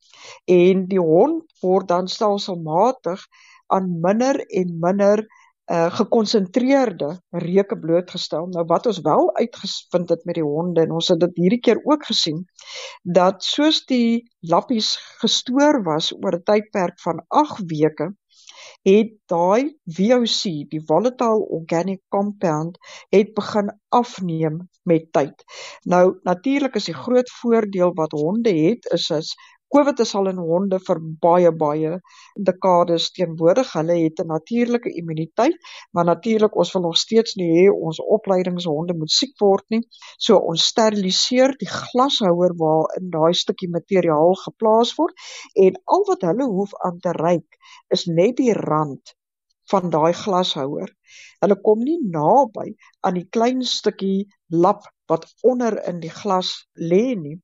En 0.45 0.87
die 0.87 0.99
hond 0.99 1.43
word 1.61 1.87
dan 1.87 2.07
stelselmatig 2.07 3.25
aan 3.67 3.99
minder 3.99 4.39
en 4.45 4.77
minder 4.79 5.25
uh 5.71 5.87
gekonsentreerde 5.95 7.21
reuke 7.31 7.77
blootgestel. 7.79 8.47
Nou 8.51 8.65
wat 8.67 8.85
ons 8.85 8.99
wel 9.01 9.29
uitgevind 9.35 10.09
het 10.09 10.25
met 10.25 10.35
die 10.35 10.43
honde 10.43 10.81
en 10.81 10.91
ons 10.91 11.07
het 11.07 11.19
dit 11.19 11.37
hierdie 11.39 11.59
keer 11.59 11.79
ook 11.83 12.03
gesien 12.05 12.43
dat 13.03 13.43
soos 13.43 13.85
die 13.87 14.27
lappies 14.39 14.97
gestoor 15.21 15.79
was 15.83 16.11
oor 16.11 16.35
'n 16.35 16.43
tydperk 16.43 16.99
van 16.99 17.23
8 17.27 17.63
weke, 17.71 18.11
het 18.83 19.11
daai 19.31 19.77
VOC, 19.85 20.41
die 20.69 20.81
volatile 20.85 21.47
organic 21.57 22.01
compound, 22.09 22.77
het 23.09 23.33
begin 23.33 23.71
afneem 23.89 24.69
met 24.83 25.11
tyd. 25.11 25.43
Nou 25.87 26.19
natuurlik 26.23 26.75
is 26.75 26.89
die 26.91 26.97
groot 26.97 27.29
voordeel 27.41 27.93
wat 27.93 28.11
honde 28.11 28.55
het 28.55 28.91
is 28.91 29.09
is 29.09 29.35
COVID 29.73 29.99
is 30.03 30.11
al 30.13 30.27
in 30.29 30.37
honde 30.37 30.77
vir 30.87 30.99
baie 31.25 31.51
baie 31.61 31.91
dekades 32.49 33.07
teenwoordig. 33.15 33.71
Hulle 33.73 33.95
het 34.03 34.19
'n 34.21 34.31
natuurlike 34.31 34.91
immuniteit, 34.99 35.55
maar 35.91 36.05
natuurlik 36.05 36.57
ons 36.63 36.73
wil 36.73 36.83
nog 36.83 36.97
steeds 36.97 37.33
nie 37.39 37.49
hê 37.55 37.63
ons 37.87 38.01
opleidingshonde 38.17 38.93
moet 38.99 39.11
siek 39.11 39.33
word 39.41 39.65
nie. 39.69 39.81
So 40.17 40.37
ons 40.37 40.67
steriliseer 40.73 41.55
die 41.63 41.71
glashouer 41.71 42.53
waarin 42.61 43.09
daai 43.15 43.33
stukkie 43.33 43.69
materiaal 43.77 44.37
geplaas 44.45 44.93
word 44.99 45.13
en 45.65 45.81
al 45.95 46.05
wat 46.11 46.21
hulle 46.29 46.47
hoef 46.55 46.75
aan 46.85 46.99
te 46.99 47.13
ryk 47.17 47.57
is 47.97 48.05
net 48.05 48.37
die 48.37 48.53
rand 48.53 49.15
van 49.71 49.89
daai 49.89 50.13
glashouer. 50.13 50.91
Hulle 51.41 51.57
kom 51.65 51.79
nie 51.79 51.97
naby 52.17 52.75
aan 53.01 53.17
die 53.19 53.29
klein 53.37 53.65
stukkie 53.73 54.27
lap 54.49 54.85
wat 55.09 55.25
onder 55.41 55.79
in 55.89 55.99
die 55.99 56.13
glas 56.21 56.53
lê 56.77 57.15
nie. 57.25 57.39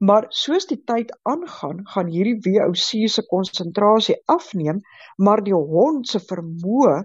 Maar 0.00 0.26
soos 0.28 0.66
die 0.66 0.78
tyd 0.88 1.10
aangaan, 1.28 1.82
gaan 1.92 2.08
hierdie 2.08 2.38
VOC 2.44 3.08
se 3.12 3.24
konsentrasie 3.28 4.16
afneem, 4.24 4.80
maar 5.16 5.42
die 5.44 5.54
hond 5.54 6.08
se 6.08 6.20
vermoë 6.20 7.02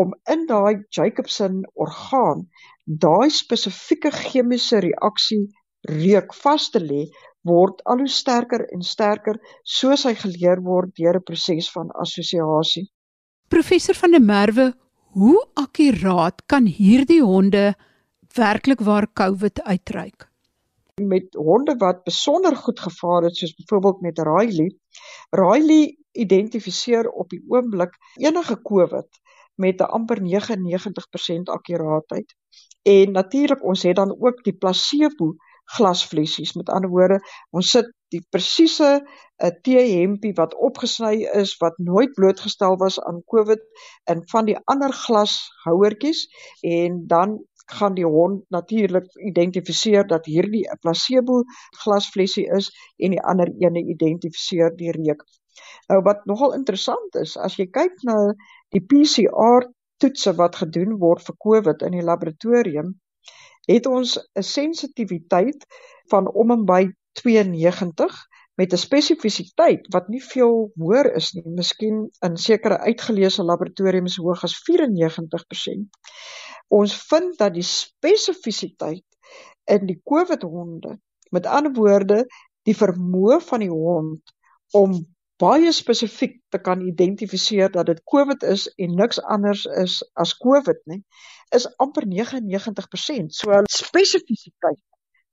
om 0.00 0.14
in 0.32 0.46
daai 0.48 0.84
Jacobson 0.88 1.64
orgaan 1.74 2.46
daai 2.84 3.30
spesifieke 3.30 4.10
chemiese 4.10 4.80
reaksie 4.80 5.48
reuk 5.88 6.34
vas 6.42 6.70
te 6.70 6.80
lê, 6.80 7.04
word 7.46 7.80
al 7.88 8.02
hoe 8.04 8.12
sterker 8.12 8.66
en 8.74 8.82
sterker 8.84 9.38
soos 9.64 10.04
hy 10.04 10.14
geleer 10.14 10.60
word 10.64 10.92
deur 10.96 11.16
'n 11.16 11.24
proses 11.24 11.70
van 11.72 11.92
assosiasie. 12.04 12.88
Professor 13.48 13.94
van 13.94 14.10
der 14.10 14.20
Merwe, 14.20 14.72
hoe 15.14 15.46
akkuraat 15.54 16.46
kan 16.46 16.66
hierdie 16.66 17.22
honde 17.22 17.74
werklik 18.34 18.80
waar 18.80 19.06
COVID 19.12 19.62
uitreik? 19.62 20.29
Met 21.06 21.34
honde 21.34 21.76
wat 21.76 22.02
besonder 22.02 22.56
goed 22.56 22.80
gevaar 22.80 23.22
het 23.22 23.36
soos 23.36 23.54
byvoorbeeld 23.54 24.00
met 24.00 24.18
Riley. 24.18 24.76
Riley 25.30 25.98
identifiseer 26.12 27.10
op 27.10 27.28
die 27.28 27.44
oomblik 27.48 27.96
enige 28.14 28.62
COVID 28.62 29.20
met 29.54 29.80
'n 29.80 29.92
amper 29.98 30.22
99% 30.22 31.48
akkuraatheid. 31.48 32.34
En 32.82 33.12
natuurlik 33.12 33.64
ons 33.64 33.82
het 33.82 33.96
dan 33.96 34.16
ook 34.20 34.42
die 34.44 34.56
placebo 34.56 35.34
glasvliesies. 35.64 36.54
Met 36.54 36.68
ander 36.68 36.90
woorde, 36.90 37.20
ons 37.50 37.70
sit 37.70 37.92
die 38.10 38.22
presiese 38.30 38.88
'n 39.00 39.46
uh, 39.46 39.50
T-hempie 39.62 40.32
wat 40.34 40.56
opgesny 40.68 41.28
is 41.42 41.56
wat 41.62 41.78
nooit 41.78 42.12
blootgestel 42.14 42.76
was 42.76 43.00
aan 43.00 43.22
COVID 43.24 43.60
in 44.12 44.22
van 44.32 44.44
die 44.44 44.58
ander 44.64 44.92
glashouertjies 44.92 46.26
en 46.60 47.06
dan 47.06 47.38
gaan 47.78 47.94
die 47.94 48.06
hond 48.06 48.44
natuurlik 48.48 49.06
identifiseer 49.30 50.06
dat 50.06 50.26
hierdie 50.26 50.64
'n 50.68 50.80
placebo 50.80 51.42
glasflessie 51.82 52.46
is 52.58 52.70
en 52.98 53.10
die 53.16 53.22
ander 53.22 53.50
ene 53.58 53.82
identifiseer 53.94 54.76
die 54.76 54.92
reuk. 54.92 55.24
Nou 55.88 56.02
wat 56.02 56.24
nogal 56.26 56.54
interessant 56.54 57.14
is, 57.14 57.36
as 57.36 57.56
jy 57.56 57.66
kyk 57.66 58.02
na 58.08 58.16
die 58.70 58.84
PCR 58.92 59.66
toetse 60.00 60.34
wat 60.38 60.56
gedoen 60.62 60.98
word 60.98 61.22
vir 61.22 61.36
COVID 61.46 61.82
in 61.82 61.98
die 61.98 62.06
laboratorium, 62.10 62.94
het 63.68 63.86
ons 63.86 64.18
'n 64.18 64.42
sensitiwiteit 64.42 65.66
van 66.10 66.30
om 66.42 66.50
en 66.50 66.64
by 66.64 66.82
92 67.22 68.26
met 68.60 68.72
'n 68.72 68.76
spesifisiteit 68.86 69.86
wat 69.94 70.08
nie 70.08 70.22
veel 70.32 70.72
hoër 70.76 71.14
is 71.20 71.32
nie, 71.32 71.44
miskien 71.60 72.08
in 72.26 72.36
sekere 72.36 72.78
uitgeleese 72.78 73.42
laboratoriums 73.42 74.16
hoog 74.16 74.44
as 74.44 74.56
94% 74.70 75.88
ons 76.70 76.94
vind 77.10 77.38
dat 77.38 77.54
die 77.54 77.66
spesifisiteit 77.66 79.06
in 79.70 79.86
die 79.88 79.98
COVID 80.06 80.42
honde, 80.46 80.96
met 81.34 81.46
ander 81.46 81.72
woorde, 81.74 82.24
die 82.66 82.76
vermoë 82.76 83.40
van 83.46 83.64
die 83.64 83.72
hond 83.72 84.34
om 84.76 84.94
baie 85.40 85.72
spesifiek 85.72 86.36
te 86.52 86.60
kan 86.60 86.82
identifiseer 86.84 87.70
dat 87.72 87.88
dit 87.88 88.02
COVID 88.12 88.44
is 88.44 88.66
en 88.76 88.96
niks 88.98 89.20
anders 89.22 89.64
is 89.82 90.00
as 90.20 90.34
COVID 90.36 90.82
nie, 90.92 91.00
is 91.56 91.66
amper 91.80 92.06
99%. 92.06 93.32
So 93.34 93.62
spesifisiteit 93.72 94.82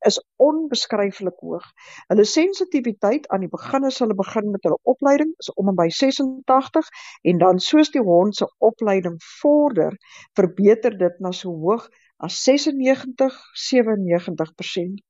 is 0.06 0.18
onbeskryflik 0.36 1.40
hoog. 1.42 1.66
Hulle 2.12 2.26
sensitiwiteit 2.26 3.28
aan 3.34 3.46
die 3.46 3.52
begin 3.52 3.88
as 3.90 4.00
hulle 4.04 4.18
begin 4.18 4.52
met 4.54 4.64
hulle 4.68 4.80
opleiding 4.84 5.34
is 5.42 5.52
om 5.54 5.72
en 5.72 5.78
by 5.80 5.88
86 5.90 6.90
en 7.32 7.42
dan 7.44 7.62
soos 7.64 7.92
die 7.94 8.04
hond 8.04 8.36
se 8.36 8.48
opleiding 8.70 9.18
vorder, 9.42 9.98
verbeter 10.38 10.98
dit 10.98 11.20
na 11.20 11.32
so 11.32 11.54
hoog 11.64 11.88
as 12.18 12.38
96 12.44 13.38
97%. 13.70 15.04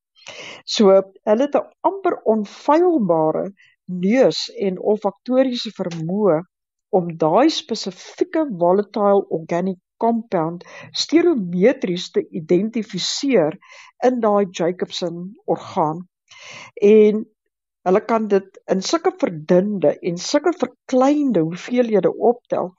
So 0.65 0.91
hulle 0.91 1.47
het 1.47 1.55
'n 1.55 1.67
amper 1.89 2.21
onfeilbare 2.33 3.51
neus 3.87 4.47
en 4.67 4.79
olfaktoriese 4.79 5.71
vermoë 5.75 6.41
om 6.97 7.11
daai 7.17 7.49
spesifieke 7.49 8.47
volatile 8.59 9.23
organic 9.37 9.79
compound 9.97 10.65
stereometries 10.91 12.11
te 12.11 12.23
identifiseer 12.41 13.57
in 14.05 14.19
daai 14.23 14.45
Jacobson 14.51 15.33
orgaan. 15.45 16.05
En 16.81 17.25
hulle 17.87 18.03
kan 18.03 18.27
dit 18.27 18.59
in 18.73 18.81
sulke 18.83 19.13
verdunde 19.21 19.93
en 20.09 20.17
sulke 20.19 20.51
verkleinde 20.59 21.43
hoeveelhede 21.45 22.11
optel 22.31 22.73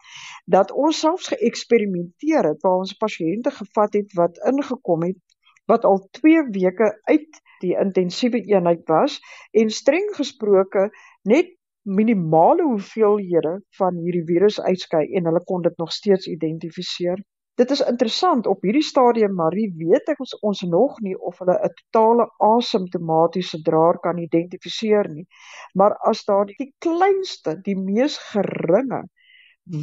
dat 0.45 0.73
ons 0.73 1.01
selfs 1.05 1.31
geëksperimenteer 1.33 2.51
het 2.51 2.61
waar 2.67 2.83
ons 2.83 2.97
pasiënte 3.01 3.55
gevat 3.61 3.97
het 4.01 4.13
wat 4.21 4.41
ingekom 4.53 5.07
het 5.09 5.21
wat 5.69 5.85
al 5.85 6.01
2 6.21 6.49
weke 6.53 6.91
uit 7.13 7.41
die 7.63 7.75
intensiewe 7.77 8.41
eenheid 8.41 8.85
was 8.89 9.19
en 9.53 9.73
streng 9.73 10.13
gesproke 10.17 10.89
net 11.29 11.58
minimale 11.89 12.63
hoeveelhede 12.63 13.55
van 13.79 13.97
hierdie 13.97 14.25
virus 14.29 14.61
uitskei 14.61 15.07
en 15.17 15.29
hulle 15.31 15.43
kon 15.49 15.63
dit 15.65 15.77
nog 15.81 15.93
steeds 15.93 16.29
identifiseer. 16.29 17.23
Dit 17.59 17.71
is 17.75 17.81
interessant 17.81 18.47
op 18.47 18.63
hierdie 18.63 18.85
stadium 18.87 19.35
Marie 19.35 19.71
weet 19.77 20.11
ek 20.13 20.21
ons, 20.23 20.35
ons 20.47 20.61
nog 20.71 21.01
nie 21.03 21.17
of 21.31 21.41
hulle 21.43 21.57
'n 21.57 21.73
totale 21.81 22.29
asymptomatiese 22.49 23.63
draer 23.67 23.99
kan 24.05 24.19
identifiseer 24.19 25.09
nie. 25.11 25.27
Maar 25.75 25.97
as 26.11 26.25
daar 26.25 26.47
die 26.47 26.75
kleinste, 26.79 27.57
die 27.63 27.77
mees 27.77 28.19
geringe 28.31 29.03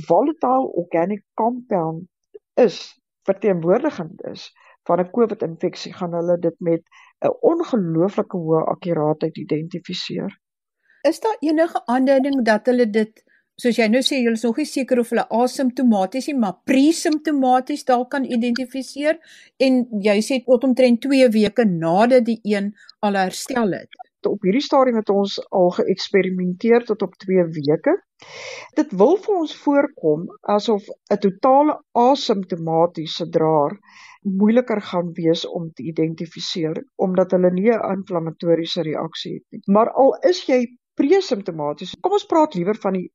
volatile 0.08 0.72
organic 0.84 1.24
compound 1.34 2.08
is 2.54 2.96
verteenwoordigend 3.28 4.24
is, 4.32 4.54
van 4.88 5.00
'n 5.00 5.12
COVID-infeksie 5.12 5.94
gaan 5.94 6.14
hulle 6.14 6.38
dit 6.40 6.58
met 6.60 6.82
'n 7.26 7.36
ongelooflike 7.52 8.38
hoë 8.38 8.66
akkuraatheid 8.76 9.38
identifiseer. 9.38 10.32
Is 11.06 11.20
daar 11.20 11.38
enige 11.40 11.86
aanduiding 11.86 12.44
dat 12.46 12.66
hulle 12.66 12.86
dit 12.90 13.20
soos 13.62 13.78
jy 13.78 13.86
nou 13.92 14.02
sê 14.04 14.18
jy 14.24 14.32
is 14.36 14.44
nog 14.44 14.58
nie 14.60 14.66
seker 14.68 15.00
of 15.00 15.12
hulle 15.14 15.24
asymptomaties 15.40 16.28
nie, 16.32 16.38
maar 16.44 16.56
pre-simptomaties 16.70 17.86
dalk 17.88 18.10
kan 18.16 18.24
identifiseer 18.38 19.20
en 19.68 19.84
jy 20.08 20.16
sê 20.26 20.40
tot 20.48 20.66
omtrent 20.68 21.04
2 21.06 21.28
weke 21.36 21.66
nadat 21.70 22.26
die 22.30 22.40
een 22.44 22.72
al 23.06 23.20
herstel 23.22 23.78
het. 23.78 23.94
Op 24.26 24.42
hierdie 24.48 24.64
stadium 24.66 24.98
het 24.98 25.12
ons 25.14 25.36
al 25.54 25.70
geëksperimenteer 25.76 26.88
tot 26.88 27.04
op 27.06 27.14
2 27.22 27.44
weke. 27.60 27.94
Dit 28.80 28.96
wil 29.02 29.14
vir 29.22 29.36
ons 29.44 29.54
voorkom 29.62 30.24
asof 30.56 30.88
'n 31.14 31.20
totale 31.28 31.76
asymptomatiese 32.06 33.30
draer 33.30 33.78
moeiliker 34.40 34.82
gaan 34.82 35.14
wees 35.14 35.46
om 35.46 35.70
te 35.70 35.86
identifiseer 35.86 36.82
omdat 36.98 37.38
hulle 37.38 37.52
nie 37.54 37.70
'n 37.70 37.94
inflammatoriese 37.98 38.82
reaksie 38.90 39.34
het 39.36 39.46
nie. 39.52 39.62
Maar 39.78 39.94
al 39.94 40.18
is 40.32 40.42
jy 40.50 40.66
pre-simptomaties, 41.00 41.96
kom 42.02 42.16
ons 42.18 42.28
praat 42.30 42.56
liewer 42.58 42.78
van 42.82 42.98
die 43.00 43.10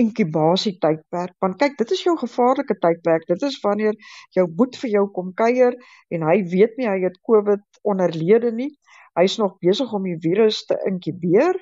inkubasie 0.00 0.74
tydperk. 0.82 1.34
Want 1.42 1.58
kyk, 1.60 1.76
dit 1.78 1.92
is 1.94 2.02
jou 2.02 2.14
gevaarlike 2.18 2.76
tydperk. 2.82 3.26
Dit 3.30 3.44
is 3.46 3.58
wanneer 3.62 3.94
jou 4.34 4.46
boet 4.50 4.76
vir 4.80 4.90
jou 4.96 5.04
kom 5.14 5.30
kuier 5.38 5.76
en 6.14 6.26
hy 6.26 6.40
weet 6.50 6.74
nie 6.80 6.88
hy 6.90 6.98
het 7.04 7.20
COVID 7.26 7.62
onderlede 7.86 8.50
nie. 8.54 8.72
Hy's 9.18 9.38
nog 9.38 9.58
besig 9.62 9.92
om 9.94 10.06
die 10.08 10.18
virus 10.22 10.64
te 10.66 10.78
inkubeer 10.90 11.58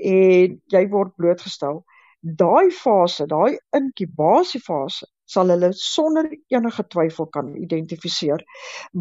en 0.00 0.56
jy 0.72 0.82
word 0.92 1.12
blootgestel. 1.20 1.82
Daai 2.26 2.72
fase, 2.74 3.24
daai 3.30 3.52
inkubasiefase 3.78 5.06
sal 5.30 5.52
hulle 5.52 5.68
sonder 5.78 6.26
enige 6.56 6.84
twyfel 6.94 7.28
kan 7.36 7.52
identifiseer 7.60 8.42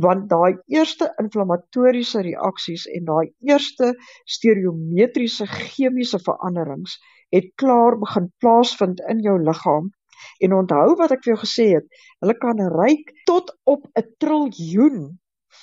want 0.04 0.28
daai 0.34 0.52
eerste 0.76 1.08
inflammatoriese 1.24 2.22
reaksies 2.28 2.86
en 3.00 3.08
daai 3.10 3.26
eerste 3.50 3.90
stereometriese 4.36 5.48
chemiese 5.54 6.22
veranderings 6.28 7.00
het 7.34 7.50
klaar 7.64 7.98
begin 8.04 8.30
plaasvind 8.46 9.02
in 9.10 9.26
jou 9.26 9.40
liggaam. 9.42 9.90
En 10.46 10.54
onthou 10.60 10.94
wat 11.02 11.18
ek 11.18 11.26
vir 11.26 11.34
jou 11.34 11.42
gesê 11.48 11.68
het 11.74 12.00
hulle 12.22 12.38
kan 12.46 12.62
reik 12.78 13.10
tot 13.26 13.50
op 13.66 13.90
'n 13.98 14.08
triljoen 14.22 15.02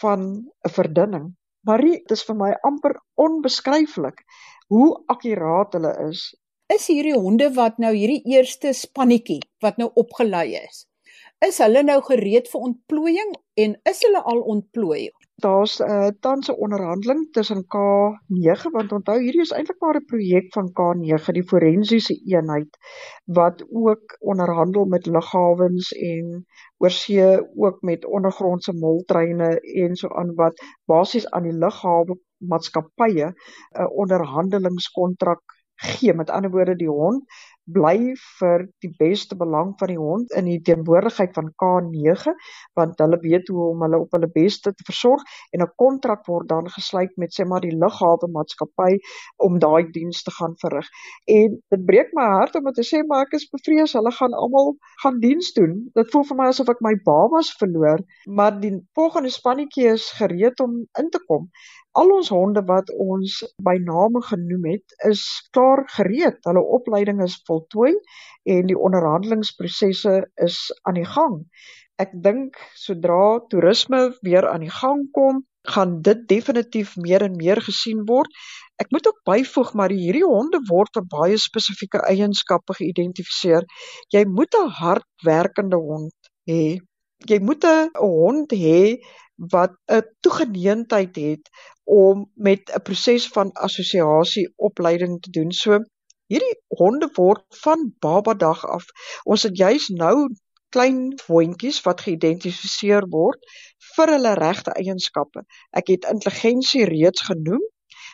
van 0.01 0.27
'n 0.66 0.75
verdunning. 0.81 1.31
Maar 1.62 1.79
dit 1.79 2.11
is 2.11 2.27
vir 2.27 2.37
my 2.37 2.53
amper 2.66 2.98
onbeskryflik 3.14 4.27
hoe 4.66 4.88
akkuraat 5.14 5.79
hulle 5.79 5.94
is 6.11 6.33
is 6.72 6.87
hierdie 6.88 7.18
honde 7.18 7.50
wat 7.56 7.78
nou 7.82 7.90
hierdie 7.92 8.22
eerste 8.32 8.70
spannetjie 8.76 9.40
wat 9.64 9.78
nou 9.80 9.90
opgelei 10.02 10.54
is. 10.56 10.87
Is 11.44 11.58
hulle 11.58 11.82
nou 11.82 11.98
gereed 12.06 12.46
vir 12.52 12.64
ontplooiing 12.68 13.32
en 13.64 13.74
is 13.90 14.00
hulle 14.06 14.20
al 14.32 14.40
ontplooi? 14.54 15.08
Daar's 15.44 15.74
'n 15.80 15.90
uh, 15.94 16.11
tans 16.24 16.48
'n 16.48 16.61
onderhandeling 16.66 17.22
tussen 17.37 17.64
K9 17.74 18.70
want 18.76 18.92
onthou 18.98 19.16
hierdie 19.18 19.42
is 19.44 19.54
eintlik 19.56 19.80
maar 19.85 19.98
'n 20.00 20.11
projek 20.12 20.52
van 20.56 20.70
K9 20.80 21.35
die 21.38 21.48
forensiese 21.52 22.16
eenheid 22.35 22.78
wat 23.38 23.64
ook 23.85 24.16
onderhandel 24.35 24.85
met 24.94 25.06
lughawens 25.06 25.92
en 26.11 26.44
oorsee 26.78 27.30
ook 27.64 27.82
met 27.90 28.06
ondergrondse 28.18 28.72
moltreine 28.85 29.50
en 29.85 29.96
so 29.96 30.08
aan 30.08 30.35
wat 30.35 30.62
basies 30.87 31.26
aan 31.30 31.50
die 31.50 31.58
lughawe 31.64 32.16
maatskappye 32.38 33.32
'n 33.32 33.90
onderhandelingskontrak 34.04 35.42
gee. 35.82 36.14
Met 36.14 36.30
ander 36.30 36.50
woorde, 36.50 36.76
die 36.76 36.90
hond 36.90 37.26
bly 37.70 38.14
vir 38.40 38.64
die 38.82 38.90
beste 38.98 39.36
belang 39.38 39.72
van 39.78 39.92
die 39.92 39.98
hond 39.98 40.32
in 40.38 40.48
die 40.50 40.58
teenwoordigheid 40.66 41.34
van 41.36 41.52
K9 41.62 42.32
want 42.78 42.98
hulle 43.02 43.18
weet 43.22 43.50
hoe 43.52 43.68
om 43.70 43.84
hulle 43.86 44.00
op 44.02 44.16
hulle 44.16 44.28
beste 44.34 44.72
te 44.74 44.86
versorg 44.88 45.22
en 45.54 45.62
'n 45.62 45.70
kontrak 45.78 46.26
word 46.26 46.48
dan 46.48 46.68
gesluit 46.76 47.12
met 47.16 47.34
sê 47.34 47.46
maar 47.46 47.62
die 47.62 47.76
lughawe 47.76 48.28
maatskappy 48.34 48.98
om 49.36 49.58
daai 49.58 49.90
diens 49.92 50.22
te 50.22 50.30
gaan 50.30 50.54
verrig. 50.58 50.88
En 51.26 51.60
dit 51.70 51.84
breek 51.86 52.10
my 52.12 52.26
hart 52.34 52.54
om 52.56 52.72
te 52.72 52.82
sê 52.82 53.02
maar 53.06 53.26
ek 53.26 53.38
is 53.38 53.48
bevrees 53.48 53.92
hulle 53.92 54.10
gaan 54.10 54.34
almal 54.34 54.74
gaan 55.02 55.20
diens 55.20 55.52
doen. 55.52 55.90
Dit 55.94 56.10
voel 56.10 56.24
vir 56.24 56.36
my 56.36 56.46
asof 56.50 56.68
ek 56.68 56.80
my 56.80 56.94
babas 57.04 57.54
verloor, 57.58 58.02
maar 58.26 58.58
die 58.60 58.74
volgende 58.94 59.30
spannetjie 59.30 59.86
is 59.92 60.10
gereed 60.18 60.60
om 60.60 60.86
in 60.98 61.10
te 61.10 61.20
kom. 61.28 61.50
Al 62.00 62.09
ons 62.14 62.31
honde 62.33 62.62
wat 62.68 62.88
ons 63.05 63.35
by 63.66 63.74
name 63.85 64.22
genoem 64.24 64.64
het, 64.70 64.94
is 65.09 65.22
klaar 65.52 65.83
gereed. 65.96 66.38
Hulle 66.48 66.62
opleiding 66.78 67.20
is 67.24 67.37
voltooi 67.48 67.92
en 68.55 68.70
die 68.70 68.78
onderhandelingsprosesse 68.88 70.14
is 70.46 70.59
aan 70.88 70.96
die 71.00 71.09
gang. 71.16 71.35
Ek 72.00 72.14
dink 72.24 72.57
sodra 72.81 73.42
toerisme 73.52 74.00
weer 74.24 74.48
aan 74.48 74.64
die 74.64 74.72
gang 74.72 75.05
kom, 75.18 75.42
gaan 75.68 75.98
dit 76.07 76.22
definitief 76.31 76.94
meer 76.96 77.26
en 77.26 77.37
meer 77.37 77.61
gesien 77.62 78.00
word. 78.09 78.33
Ek 78.81 78.88
moet 78.94 79.07
ook 79.11 79.20
byvoeg 79.28 79.74
maar 79.78 79.92
hierdie 79.92 80.24
honde 80.24 80.62
word 80.70 80.96
vir 80.96 81.05
baie 81.12 81.37
spesifieke 81.38 82.00
eienskappe 82.09 82.78
geïdentifiseer. 82.81 83.68
Jy 84.16 84.24
moet 84.38 84.57
'n 84.62 84.72
hardwerkende 84.81 85.76
hond 85.76 86.33
hê. 86.48 86.81
Jy 87.30 87.38
moet 87.40 87.64
'n 87.64 87.90
hond 87.98 88.50
hê 88.52 88.98
wat 89.54 89.72
'n 89.90 90.02
toegeneentheid 90.20 91.16
het 91.16 91.50
om 91.85 92.30
met 92.35 92.70
'n 92.74 92.82
proses 92.82 93.28
van 93.28 93.52
assosiasie 93.52 94.52
opleiding 94.56 95.20
te 95.20 95.30
doen. 95.30 95.52
So 95.52 95.78
hierdie 96.26 96.56
honde 96.68 97.08
word 97.14 97.44
van 97.64 97.92
baba 97.98 98.35
dag 98.35 98.66
af. 98.66 98.85
Ons 99.24 99.42
het 99.42 99.56
juis 99.56 99.88
nou 99.88 100.28
klein 100.72 101.12
hondjies 101.26 101.80
wat 101.87 102.00
geïdentifiseer 102.00 103.06
word 103.12 103.40
vir 103.94 104.14
hulle 104.14 104.35
regte 104.35 104.72
eienskappe. 104.72 105.44
Ek 105.70 105.92
het 105.92 106.08
intelligensie 106.14 106.85
reeds 106.88 107.20
genoem 107.28 107.64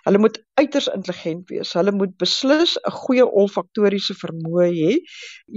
Hulle 0.08 0.20
moet 0.24 0.38
uiters 0.56 0.86
intelligent 0.88 1.50
wees. 1.52 1.74
Hulle 1.76 1.92
moet 1.92 2.14
beslis 2.22 2.70
'n 2.80 2.92
goeie 2.98 3.24
olfaktoriese 3.40 4.14
vermoë 4.16 4.68
hê. 4.76 4.92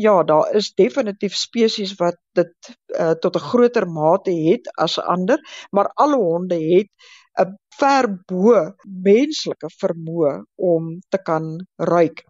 Ja, 0.06 0.16
daar 0.32 0.50
is 0.60 0.74
definitief 0.82 1.38
spesies 1.40 1.94
wat 2.02 2.18
dit 2.40 2.72
uh, 3.00 3.14
tot 3.24 3.38
'n 3.40 3.48
groter 3.52 3.88
mate 3.88 4.34
het 4.48 4.68
as 4.86 4.98
ander, 5.00 5.40
maar 5.72 5.88
alle 6.06 6.20
honde 6.20 6.58
het 6.74 6.90
'n 7.40 7.56
ver 7.80 8.10
bo 8.28 8.58
menslike 9.08 9.70
vermoë 9.84 10.34
om 10.74 11.00
te 11.10 11.22
kan 11.30 11.48
ruik. 11.94 12.26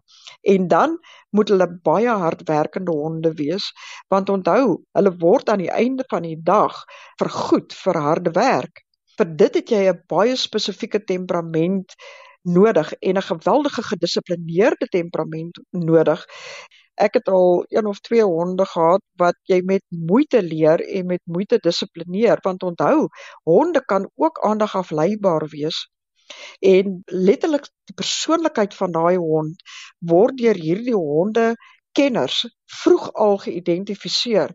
En 0.54 0.68
dan 0.68 0.98
moet 1.30 1.48
hulle 1.48 1.68
baie 1.90 2.14
hardwerkende 2.24 2.94
honde 3.02 3.34
wees, 3.42 3.72
want 4.08 4.30
onthou, 4.30 4.78
hulle 4.98 5.16
word 5.26 5.48
aan 5.48 5.66
die 5.66 5.74
einde 5.82 6.04
van 6.14 6.22
die 6.22 6.38
dag 6.54 6.84
vergoed 7.18 7.74
vir 7.82 8.02
harde 8.06 8.30
werk 8.38 8.86
vir 9.18 9.32
dit 9.42 9.54
het 9.60 9.70
jy 9.70 9.82
'n 9.90 10.02
baie 10.08 10.36
spesifieke 10.36 11.00
temperament 11.04 11.94
nodig 12.42 12.92
en 12.92 13.16
'n 13.16 13.22
geweldige 13.22 13.82
gedissiplineerde 13.82 14.86
temperament 14.86 15.60
nodig. 15.70 16.26
Ek 16.94 17.14
het 17.14 17.28
al 17.28 17.64
een 17.68 17.86
of 17.86 18.00
twee 18.00 18.22
honde 18.22 18.66
gehad 18.66 19.02
wat 19.16 19.36
jy 19.48 19.60
met 19.64 19.82
moeite 19.88 20.42
leer 20.42 20.80
en 20.80 21.06
met 21.06 21.20
moeite 21.24 21.58
dissiplineer 21.58 22.38
want 22.42 22.62
onthou, 22.62 23.08
honde 23.44 23.84
kan 23.84 24.10
ook 24.14 24.40
aandag 24.40 24.76
afleibaar 24.76 25.48
wees. 25.48 25.88
En 26.60 27.02
letterlik 27.06 27.68
die 27.84 27.94
persoonlikheid 27.94 28.74
van 28.74 28.92
daai 28.92 29.16
hond 29.16 29.62
word 29.98 30.36
deur 30.36 30.54
hierdie 30.54 30.94
honde 30.94 31.54
kenners 31.92 32.44
vroeg 32.82 33.12
al 33.12 33.38
geïdentifiseer. 33.38 34.54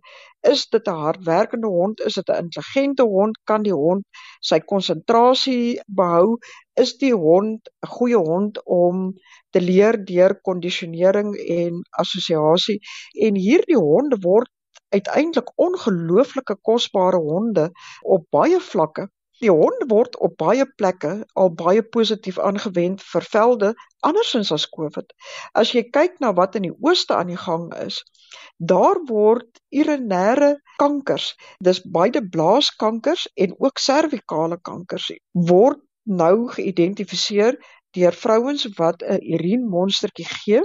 Is 0.54 0.62
dit 0.74 0.88
'n 0.88 1.00
hardwerkende 1.04 1.68
hond? 1.68 2.00
Is 2.10 2.14
dit 2.14 2.30
'n 2.30 2.44
intelligente 2.44 3.04
hond? 3.04 3.40
Kan 3.50 3.64
die 3.64 3.74
hond 3.74 4.04
sy 4.50 4.60
konsentrasie 4.60 5.82
behou? 6.00 6.38
Is 6.84 6.92
die 6.98 7.14
hond 7.14 7.70
'n 7.86 7.88
goeie 7.96 8.22
hond 8.30 8.62
om 8.66 9.14
te 9.50 9.62
leer 9.62 10.06
deur 10.06 10.36
kondisionering 10.50 11.36
en 11.60 11.82
assosiasie? 12.04 12.80
En 13.26 13.36
hierdie 13.36 13.82
honde 13.90 14.18
word 14.22 14.50
uiteindelik 14.90 15.52
ongelooflike 15.56 16.56
kosbare 16.62 17.18
honde 17.18 17.72
op 18.02 18.26
baie 18.30 18.60
vlakke 18.60 19.10
Die 19.44 19.52
hond 19.54 19.84
word 19.92 20.16
op 20.26 20.34
baie 20.42 20.66
plekke 20.82 21.12
al 21.38 21.52
baie 21.60 21.84
positief 21.96 22.40
aangewend 22.42 23.04
vir 23.06 23.26
velde 23.34 23.68
andersins 24.10 24.50
as 24.56 24.66
COVID. 24.74 25.14
As 25.54 25.74
jy 25.76 25.84
kyk 25.98 26.18
na 26.24 26.32
wat 26.40 26.58
in 26.58 26.66
die 26.66 26.74
ooste 26.88 27.14
aan 27.14 27.30
die 27.30 27.38
gang 27.44 27.68
is, 27.84 28.00
daar 28.58 28.98
word 29.12 29.62
urinêre 29.70 30.56
kankers, 30.82 31.36
dis 31.62 31.84
beide 31.98 32.24
blaaskankers 32.34 33.28
en 33.36 33.54
ook 33.62 33.78
servikale 33.82 34.58
kankers 34.72 35.12
word 35.52 35.84
nou 36.08 36.48
geïdentifiseer 36.58 37.62
deur 37.98 38.18
vrouens 38.26 38.66
wat 38.82 39.04
'n 39.04 39.22
urinemonstertjie 39.38 40.30
gee 40.34 40.62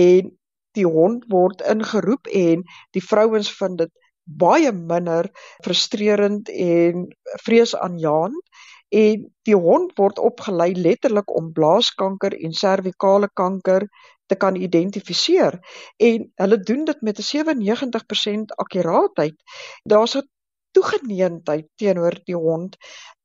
en 0.00 0.36
die 0.78 0.86
hond 0.86 1.24
word 1.28 1.60
ingeroep 1.74 2.26
en 2.26 2.64
die 2.96 3.04
vrouens 3.04 3.50
vind 3.60 3.78
dit 3.78 3.92
baie 4.24 4.72
minder 4.72 5.30
frustrerend 5.64 6.48
en 6.48 7.08
vreesaanjaend 7.44 8.50
en 8.90 9.26
die 9.46 9.56
hond 9.56 9.92
word 9.98 10.18
opgelei 10.18 10.72
letterlik 10.74 11.30
om 11.36 11.52
blaaskanker 11.54 12.34
en 12.34 12.52
servikale 12.52 13.28
kanker 13.34 13.86
te 14.30 14.36
kan 14.38 14.56
identifiseer 14.56 15.58
en 15.98 16.26
hulle 16.42 16.58
doen 16.70 16.84
dit 16.84 17.02
met 17.02 17.18
'n 17.18 17.28
97% 17.30 18.54
akkuraatheid. 18.64 19.36
Daar's 19.84 20.16
'n 20.16 20.28
toegeneentheid 20.70 21.66
teenoor 21.76 22.14
die 22.24 22.36
hond. 22.36 22.76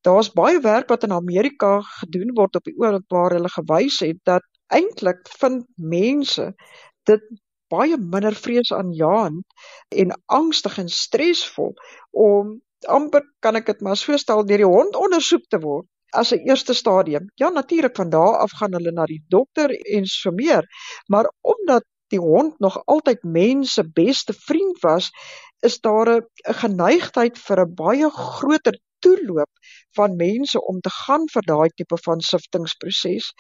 Daar's 0.02 0.32
baie 0.34 0.60
werk 0.62 0.90
wat 0.90 1.04
in 1.04 1.12
Amerika 1.12 1.82
gedoen 1.82 2.34
word 2.34 2.56
op 2.56 2.64
die 2.64 2.78
oomblik 2.78 3.06
waar 3.08 3.32
hulle 3.38 3.50
gewys 3.50 4.00
het 4.00 4.20
dat 4.24 4.44
eintlik 4.68 5.28
vind 5.40 5.66
mense 5.76 6.54
dit 7.04 7.22
baie 7.76 7.98
minder 7.98 8.36
vreesaanjaend 8.46 9.44
en 10.04 10.16
angstig 10.40 10.78
en 10.84 10.90
stresvol 10.90 11.74
om 12.28 12.56
amper 12.88 13.24
kan 13.42 13.58
ek 13.60 13.72
dit 13.72 13.82
maar 13.86 13.98
so 13.98 14.18
stel 14.22 14.46
deur 14.46 14.64
die 14.64 14.74
hond 14.76 14.98
ondersoek 15.00 15.46
te 15.50 15.60
word 15.64 15.88
as 16.16 16.32
'n 16.34 16.48
eerste 16.48 16.74
stadium. 16.74 17.26
Ja, 17.36 17.50
natuurlik 17.50 17.96
van 17.96 18.10
daar 18.10 18.38
af 18.38 18.52
gaan 18.52 18.74
hulle 18.74 18.92
na 18.92 19.06
die 19.06 19.24
dokter 19.28 19.70
en 19.96 20.06
so 20.06 20.32
meer, 20.32 20.64
maar 21.08 21.32
omdat 21.42 21.84
die 22.08 22.20
hond 22.20 22.60
nog 22.60 22.82
altyd 22.86 23.24
mense 23.24 23.84
beste 23.94 24.34
vriend 24.34 24.80
was, 24.82 25.10
is 25.60 25.80
daar 25.80 26.10
'n 26.18 26.24
geneigtheid 26.62 27.38
vir 27.38 27.60
'n 27.62 27.74
baie 27.76 28.10
groter 28.10 28.80
toeloop 29.06 29.50
van 29.98 30.16
mense 30.20 30.62
om 30.72 30.80
te 30.82 30.92
gaan 30.98 31.28
vir 31.34 31.46
daai 31.50 31.70
tipe 31.80 31.98
van 32.06 32.22
siftingproses. 32.30 33.32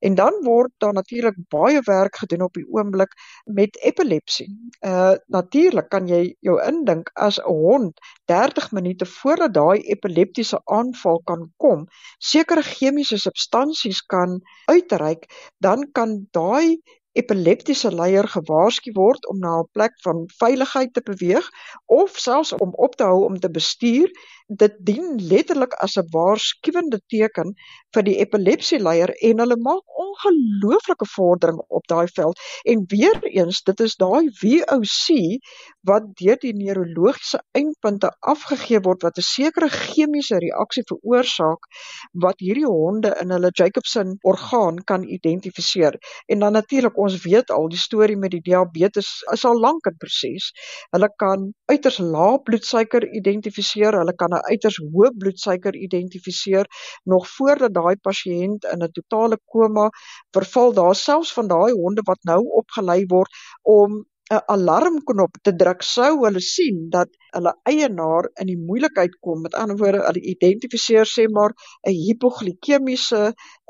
En 0.00 0.14
dan 0.18 0.38
word 0.46 0.72
daar 0.84 0.96
natuurlik 0.98 1.38
baie 1.54 1.80
werk 1.86 2.18
gedoen 2.22 2.46
op 2.48 2.58
die 2.58 2.66
oomblik 2.68 3.14
met 3.44 3.78
epilepsie. 3.82 4.48
Uh 4.80 5.14
natuurlik 5.26 5.88
kan 5.94 6.08
jy 6.08 6.22
jou 6.40 6.58
indink 6.66 7.10
as 7.14 7.38
'n 7.38 7.58
hond 7.66 8.00
30 8.32 8.72
minute 8.72 9.06
voordat 9.06 9.54
daai 9.54 9.78
epileptiese 9.94 10.60
aanval 10.64 11.20
kan 11.24 11.50
kom, 11.56 11.86
sekere 12.18 12.62
chemiese 12.62 13.18
substansies 13.18 14.00
kan 14.02 14.40
uitreik, 14.66 15.26
dan 15.58 15.88
kan 15.92 16.26
daai 16.30 16.82
epileptiese 17.12 17.90
leier 17.92 18.26
gewaarsku 18.34 18.92
word 18.96 19.26
om 19.32 19.40
na 19.44 19.52
'n 19.60 19.68
plek 19.76 19.94
van 20.04 20.24
veiligheid 20.42 20.92
te 20.94 21.02
beweeg 21.10 21.48
of 21.86 22.16
selfs 22.26 22.52
om 22.52 22.72
op 22.86 22.96
te 22.96 23.04
hou 23.04 23.24
om 23.24 23.36
te 23.38 23.50
bestuur 23.50 24.08
dit 24.46 24.74
dien 24.78 25.18
letterlik 25.18 25.74
as 25.84 25.96
'n 25.96 26.08
waarskuwende 26.12 27.00
teken 27.08 27.54
vir 27.94 28.02
die 28.02 28.18
epilepsieleier 28.24 29.10
en 29.28 29.38
hulle 29.38 29.56
maak 29.56 29.82
ongelooflike 30.04 31.06
vordering 31.14 31.60
op 31.68 31.86
daai 31.86 32.06
veld. 32.14 32.38
En 32.64 32.84
weer 32.88 33.22
eens 33.22 33.62
dit 33.62 33.80
is 33.80 33.96
daai 33.96 34.30
VOC 34.40 35.38
wat 35.80 36.02
deur 36.20 36.38
die 36.40 36.54
neurologiese 36.54 37.42
eindpunte 37.52 38.10
afgegee 38.20 38.80
word 38.80 39.02
wat 39.02 39.18
'n 39.18 39.28
sekere 39.28 39.68
chemiese 39.68 40.38
reaksie 40.38 40.84
veroorsaak 40.86 41.66
wat 42.12 42.40
hierdie 42.40 42.66
honde 42.66 43.16
in 43.20 43.30
hulle 43.30 43.50
Jacobson 43.50 44.16
orgaan 44.22 44.84
kan 44.84 45.02
identifiseer. 45.02 45.98
En 46.26 46.38
dan 46.38 46.52
natuurlik 46.52 46.98
ons 46.98 47.22
weet 47.24 47.50
al 47.50 47.68
die 47.68 47.78
storie 47.78 48.16
met 48.16 48.30
die 48.30 48.40
diabetes 48.40 49.10
is 49.32 49.44
al 49.44 49.60
lank 49.60 49.86
in 49.86 49.96
proses. 49.96 50.52
Hulle 50.90 51.10
kan 51.16 51.52
uiters 51.66 51.98
lae 51.98 52.38
bloedsuiker 52.42 53.08
identifiseer 53.12 53.98
hulle 53.98 54.14
kan 54.14 54.32
'n 54.32 54.41
uiters 54.50 54.78
hoë 54.92 55.12
bloedsuiker 55.18 55.74
identifiseer 55.76 56.66
nog 57.04 57.28
voordat 57.28 57.74
daai 57.74 57.96
pasiënt 58.08 58.64
in 58.72 58.82
'n 58.82 58.92
totale 58.92 59.38
koma 59.44 59.90
verval. 60.36 60.72
Daar 60.72 60.94
selfs 60.94 61.32
van 61.32 61.48
daai 61.48 61.72
honde 61.72 62.02
wat 62.04 62.22
nou 62.24 62.40
opgelei 62.62 63.04
word 63.06 63.30
om 63.62 64.04
'n 64.32 64.40
alarmknop 64.54 65.34
te 65.46 65.52
druk 65.60 65.82
sou 65.86 66.10
hulle 66.24 66.40
sien 66.44 66.76
dat 66.94 67.10
hulle 67.36 67.52
eienaar 67.70 68.28
in 68.42 68.48
die 68.50 68.60
moeilikheid 68.68 69.18
kom. 69.26 69.42
Met 69.46 69.56
ander 69.62 69.76
woorde, 69.82 70.00
hulle 70.06 70.22
identifiseer 70.34 71.08
sê 71.10 71.26
maar 71.38 71.52
'n 71.90 71.96
hipoglikemiese 72.04 73.20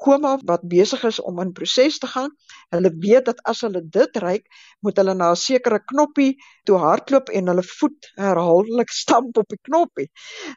koma 0.05 0.37
wat 0.51 0.69
besig 0.75 1.03
is 1.11 1.19
om 1.31 1.41
in 1.45 1.53
proses 1.59 1.99
te 1.99 2.11
gaan. 2.15 2.31
Hulle 2.77 2.93
weet 3.07 3.25
dat 3.31 3.43
as 3.53 3.65
hulle 3.67 3.83
dit 3.99 4.21
ryk, 4.27 4.47
moet 4.81 5.03
hulle 5.03 5.15
na 5.15 5.31
'n 5.33 5.43
sekere 5.47 5.81
knoppie 5.93 6.37
toe 6.65 6.79
hardloop 6.85 7.35
en 7.41 7.51
hulle 7.53 7.67
voet 7.79 8.13
herhaaldelik 8.27 8.95
stamp 9.03 9.43
op 9.43 9.49
die 9.49 9.63
knoppie. 9.71 10.09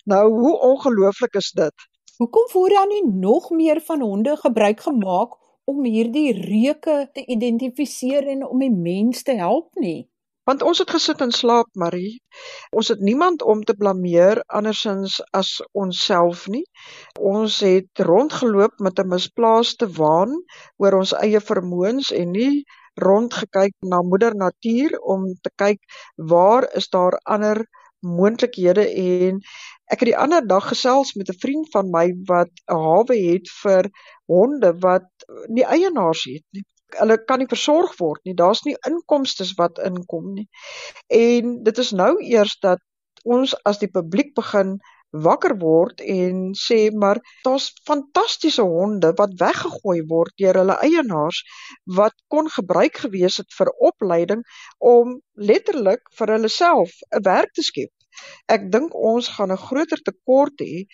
Nou, 0.05 0.25
hoe 0.41 0.55
ongelooflik 0.71 1.41
is 1.41 1.51
dit? 1.63 1.89
Hoekom 2.17 2.45
word 2.53 2.77
dan 2.77 2.93
nie 2.93 3.05
nog 3.27 3.49
meer 3.49 3.81
van 3.89 4.01
honde 4.01 4.37
gebruik 4.37 4.81
gemaak 4.81 5.33
om 5.65 5.83
hierdie 5.83 6.31
reuke 6.37 6.97
te 7.13 7.23
identifiseer 7.25 8.27
en 8.35 8.45
om 8.47 8.59
die 8.61 8.73
mens 8.73 9.23
te 9.23 9.35
help 9.39 9.73
nie. 9.81 10.07
Want 10.45 10.61
ons 10.61 10.77
het 10.77 10.91
gesit 10.93 11.21
en 11.25 11.31
slaap, 11.33 11.69
Marie. 11.73 12.21
Ons 12.69 12.91
het 12.93 12.99
niemand 13.01 13.41
om 13.41 13.63
te 13.65 13.73
blameer 13.73 14.43
andersins 14.59 15.17
as 15.33 15.57
onsself 15.73 16.43
nie. 16.53 16.61
Ons 17.17 17.59
het 17.65 18.03
rondgeloop 18.09 18.77
met 18.87 19.01
'n 19.01 19.09
misplaaste 19.13 19.89
waan 19.97 20.35
oor 20.77 20.99
ons 21.01 21.15
eie 21.17 21.41
vermoëns 21.41 22.11
en 22.21 22.31
nie 22.37 22.63
rondgekyk 23.01 23.73
na 23.79 24.01
moeder 24.01 24.35
natuur 24.35 24.99
om 25.15 25.25
te 25.41 25.51
kyk 25.55 25.81
waar 26.15 26.69
is 26.81 26.87
daar 26.89 27.17
ander 27.23 27.65
moontlikhede 28.05 28.85
en 29.01 29.41
ek 29.91 30.01
het 30.01 30.09
die 30.11 30.17
ander 30.17 30.45
dag 30.47 30.67
gesels 30.71 31.13
met 31.19 31.29
'n 31.29 31.41
vriend 31.43 31.69
van 31.73 31.91
my 31.97 32.05
wat 32.31 32.51
'n 32.69 32.79
hawe 32.87 33.17
het 33.17 33.49
vir 33.63 33.89
honde 34.33 34.73
wat 34.87 35.09
nie 35.47 35.65
eienaars 35.65 36.23
het 36.31 36.45
nie. 36.51 36.65
Hulle 36.99 37.17
kan 37.25 37.39
nie 37.39 37.51
versorg 37.51 37.97
word 37.99 38.21
nie. 38.23 38.33
Daar's 38.33 38.63
nie 38.63 38.77
inkomste 38.87 39.45
wat 39.57 39.79
inkom 39.79 40.33
nie. 40.33 40.47
En 41.07 41.63
dit 41.63 41.77
is 41.77 41.91
nou 41.91 42.13
eers 42.21 42.57
dat 42.61 42.79
ons 43.23 43.55
as 43.65 43.79
die 43.81 43.91
publiek 43.91 44.33
begin 44.35 44.77
wakker 45.23 45.55
word 45.61 46.01
en 46.01 46.51
sê 46.59 46.79
maar 47.03 47.19
daar's 47.45 47.69
fantastiese 47.87 48.65
honde 48.67 49.13
wat 49.19 49.37
weggegooi 49.39 50.01
word 50.11 50.33
deur 50.41 50.59
hulle 50.61 50.77
eienaars 50.87 51.41
wat 51.99 52.15
kon 52.33 52.49
gebruik 52.57 52.99
gewees 53.05 53.39
het 53.41 53.57
vir 53.59 53.71
opleiding 53.91 54.43
om 54.79 55.19
letterlik 55.51 56.03
vir 56.19 56.35
hulle 56.35 56.51
self 56.57 56.97
'n 57.11 57.23
werk 57.29 57.53
te 57.53 57.63
skep. 57.69 57.94
Ek 58.55 58.71
dink 58.71 58.95
ons 59.11 59.27
gaan 59.37 59.51
'n 59.51 59.63
groter 59.67 60.01
tekort 60.09 60.61
hê 60.61 60.85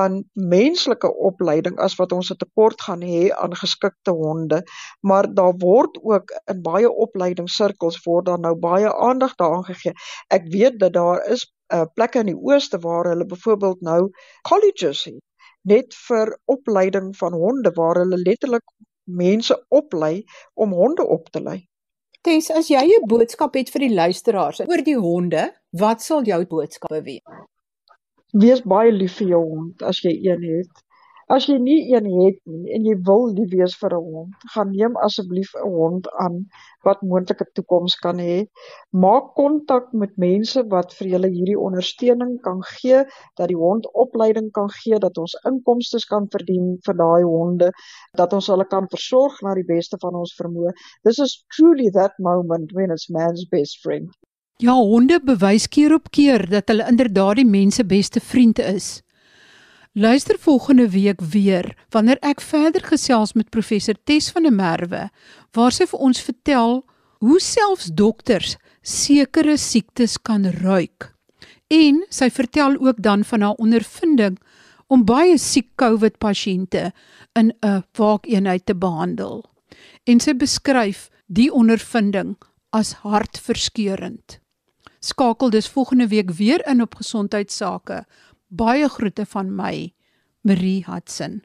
aan 0.00 0.24
menslike 0.34 1.10
opleiding 1.30 1.78
as 1.78 1.96
wat 2.00 2.12
ons 2.12 2.30
'n 2.32 2.40
tekort 2.44 2.80
gaan 2.88 3.02
hê 3.02 3.22
aan 3.30 3.54
geskikte 3.62 4.12
honde, 4.22 4.62
maar 5.00 5.34
daar 5.34 5.54
word 5.58 5.98
ook 6.02 6.34
in 6.52 6.62
baie 6.62 6.90
opleidingssirkels 7.06 8.02
word 8.04 8.26
daar 8.26 8.40
nou 8.40 8.54
baie 8.54 8.92
aandag 9.08 9.34
daaraan 9.34 9.64
gegee. 9.64 9.94
Ek 10.28 10.44
weet 10.52 10.78
dat 10.78 10.92
daar 10.92 11.24
is 11.26 11.46
uh, 11.74 11.84
plekke 11.94 12.18
in 12.18 12.32
die 12.32 12.42
ooste 12.50 12.78
waar 12.78 13.04
hulle 13.12 13.26
byvoorbeeld 13.26 13.80
nou 13.80 14.10
colleges 14.48 15.04
het 15.04 15.20
net 15.62 15.94
vir 16.08 16.32
opleiding 16.44 17.16
van 17.16 17.32
honde 17.32 17.72
waar 17.76 18.00
hulle 18.02 18.16
letterlik 18.16 18.64
mense 19.04 19.56
oplei 19.68 20.24
om 20.54 20.72
honde 20.72 21.06
op 21.06 21.28
te 21.30 21.42
lei. 21.42 21.69
Tess, 22.22 22.50
as 22.52 22.66
jy 22.68 22.80
'n 22.84 23.06
boodskap 23.08 23.54
het 23.56 23.70
vir 23.72 23.82
die 23.86 23.94
luisteraars 23.94 24.60
oor 24.66 24.82
die 24.84 24.96
honde, 25.04 25.44
wat 25.82 26.02
sal 26.04 26.26
jou 26.28 26.40
boodskappe 26.50 27.00
wees? 27.06 27.24
Wees 28.42 28.60
baie 28.72 28.92
lief 28.92 29.16
vir 29.20 29.28
jou 29.28 29.40
hond 29.52 29.82
as 29.90 30.02
jy 30.04 30.12
een 30.28 30.44
het. 30.44 30.82
As 31.34 31.44
jy 31.46 31.60
nie 31.62 31.78
een 31.92 32.06
het 32.10 32.38
nie 32.50 32.72
en 32.74 32.86
jy 32.88 32.96
wil 33.06 33.28
lief 33.34 33.52
wees 33.54 33.74
vir 33.80 33.92
'n 33.96 34.06
hond, 34.12 34.46
gaan 34.54 34.70
neem 34.74 34.96
asseblief 35.06 35.50
'n 35.58 35.68
hond 35.74 36.08
aan 36.24 36.38
wat 36.86 37.02
moontlik 37.10 37.42
'n 37.44 37.52
toekoms 37.58 37.94
kan 38.04 38.18
hê. 38.18 38.38
Maak 39.04 39.28
kontak 39.36 39.92
met 39.92 40.16
mense 40.24 40.64
wat 40.72 40.94
vir 40.98 41.08
julle 41.12 41.28
hierdie 41.30 41.58
ondersteuning 41.66 42.32
kan 42.46 42.64
gee, 42.70 43.04
dat 43.38 43.48
die 43.52 43.60
hond 43.60 43.86
opleiding 44.04 44.48
kan 44.58 44.70
gee, 44.78 44.98
dat 44.98 45.18
ons 45.18 45.36
inkomste 45.50 46.00
kan 46.08 46.26
verdien 46.34 46.66
vir 46.86 46.96
daai 47.02 47.22
honde, 47.22 47.68
dat 48.18 48.32
ons 48.32 48.46
hulle 48.50 48.66
kan 48.66 48.88
versorg 48.88 49.36
na 49.42 49.54
die 49.54 49.68
beste 49.74 49.98
van 50.00 50.14
ons 50.14 50.34
vermoë. 50.40 50.72
This 51.04 51.18
is 51.18 51.44
truly 51.56 51.90
that 51.90 52.18
moment 52.18 52.72
when 52.72 52.90
it's 52.90 53.08
man's 53.08 53.44
best 53.44 53.78
friend. 53.84 54.10
Ja, 54.58 54.74
honde 54.74 55.20
bewys 55.24 55.68
keer 55.68 55.94
op 55.94 56.10
keer 56.10 56.50
dat 56.50 56.68
hulle 56.68 56.88
inderdaad 56.90 57.36
die 57.36 57.46
mense 57.46 57.86
beste 57.86 58.20
vriend 58.20 58.58
is. 58.58 59.02
Luister 59.92 60.38
volgende 60.38 60.90
week 60.90 61.20
weer 61.20 61.76
wanneer 61.88 62.18
ek 62.22 62.38
verder 62.40 62.84
gesels 62.86 63.32
met 63.34 63.50
professor 63.50 63.96
Tes 64.04 64.28
van 64.30 64.44
der 64.46 64.54
Merwe 64.54 65.08
waar 65.50 65.74
sy 65.74 65.82
vir 65.90 66.02
ons 66.06 66.20
vertel 66.22 66.76
hoe 67.18 67.38
selfs 67.42 67.88
dokters 67.98 68.52
sekere 68.86 69.56
siektes 69.58 70.14
kan 70.22 70.46
ruik. 70.62 71.08
En 71.66 71.98
sy 72.06 72.28
vertel 72.30 72.78
ook 72.78 73.02
dan 73.02 73.24
van 73.26 73.42
haar 73.42 73.58
ondervinding 73.58 74.36
om 74.86 75.02
baie 75.04 75.34
siek 75.38 75.72
COVID 75.74 76.20
pasiënte 76.22 76.92
in 77.34 77.50
'n 77.50 77.82
waakeenheid 77.98 78.66
te 78.66 78.74
behandel. 78.74 79.42
En 80.06 80.20
sy 80.20 80.34
beskryf 80.34 81.10
die 81.26 81.50
ondervinding 81.50 82.38
as 82.70 82.92
hartverskeurende. 83.02 84.38
Skakel 85.00 85.50
dus 85.50 85.68
volgende 85.68 86.08
week 86.08 86.30
weer 86.30 86.66
in 86.66 86.82
op 86.82 86.94
gesondheidsake. 86.94 88.04
Baie 88.50 88.88
groete 88.90 89.22
van 89.30 89.54
my, 89.54 89.92
Marie 90.42 90.82
Hudson. 90.82 91.42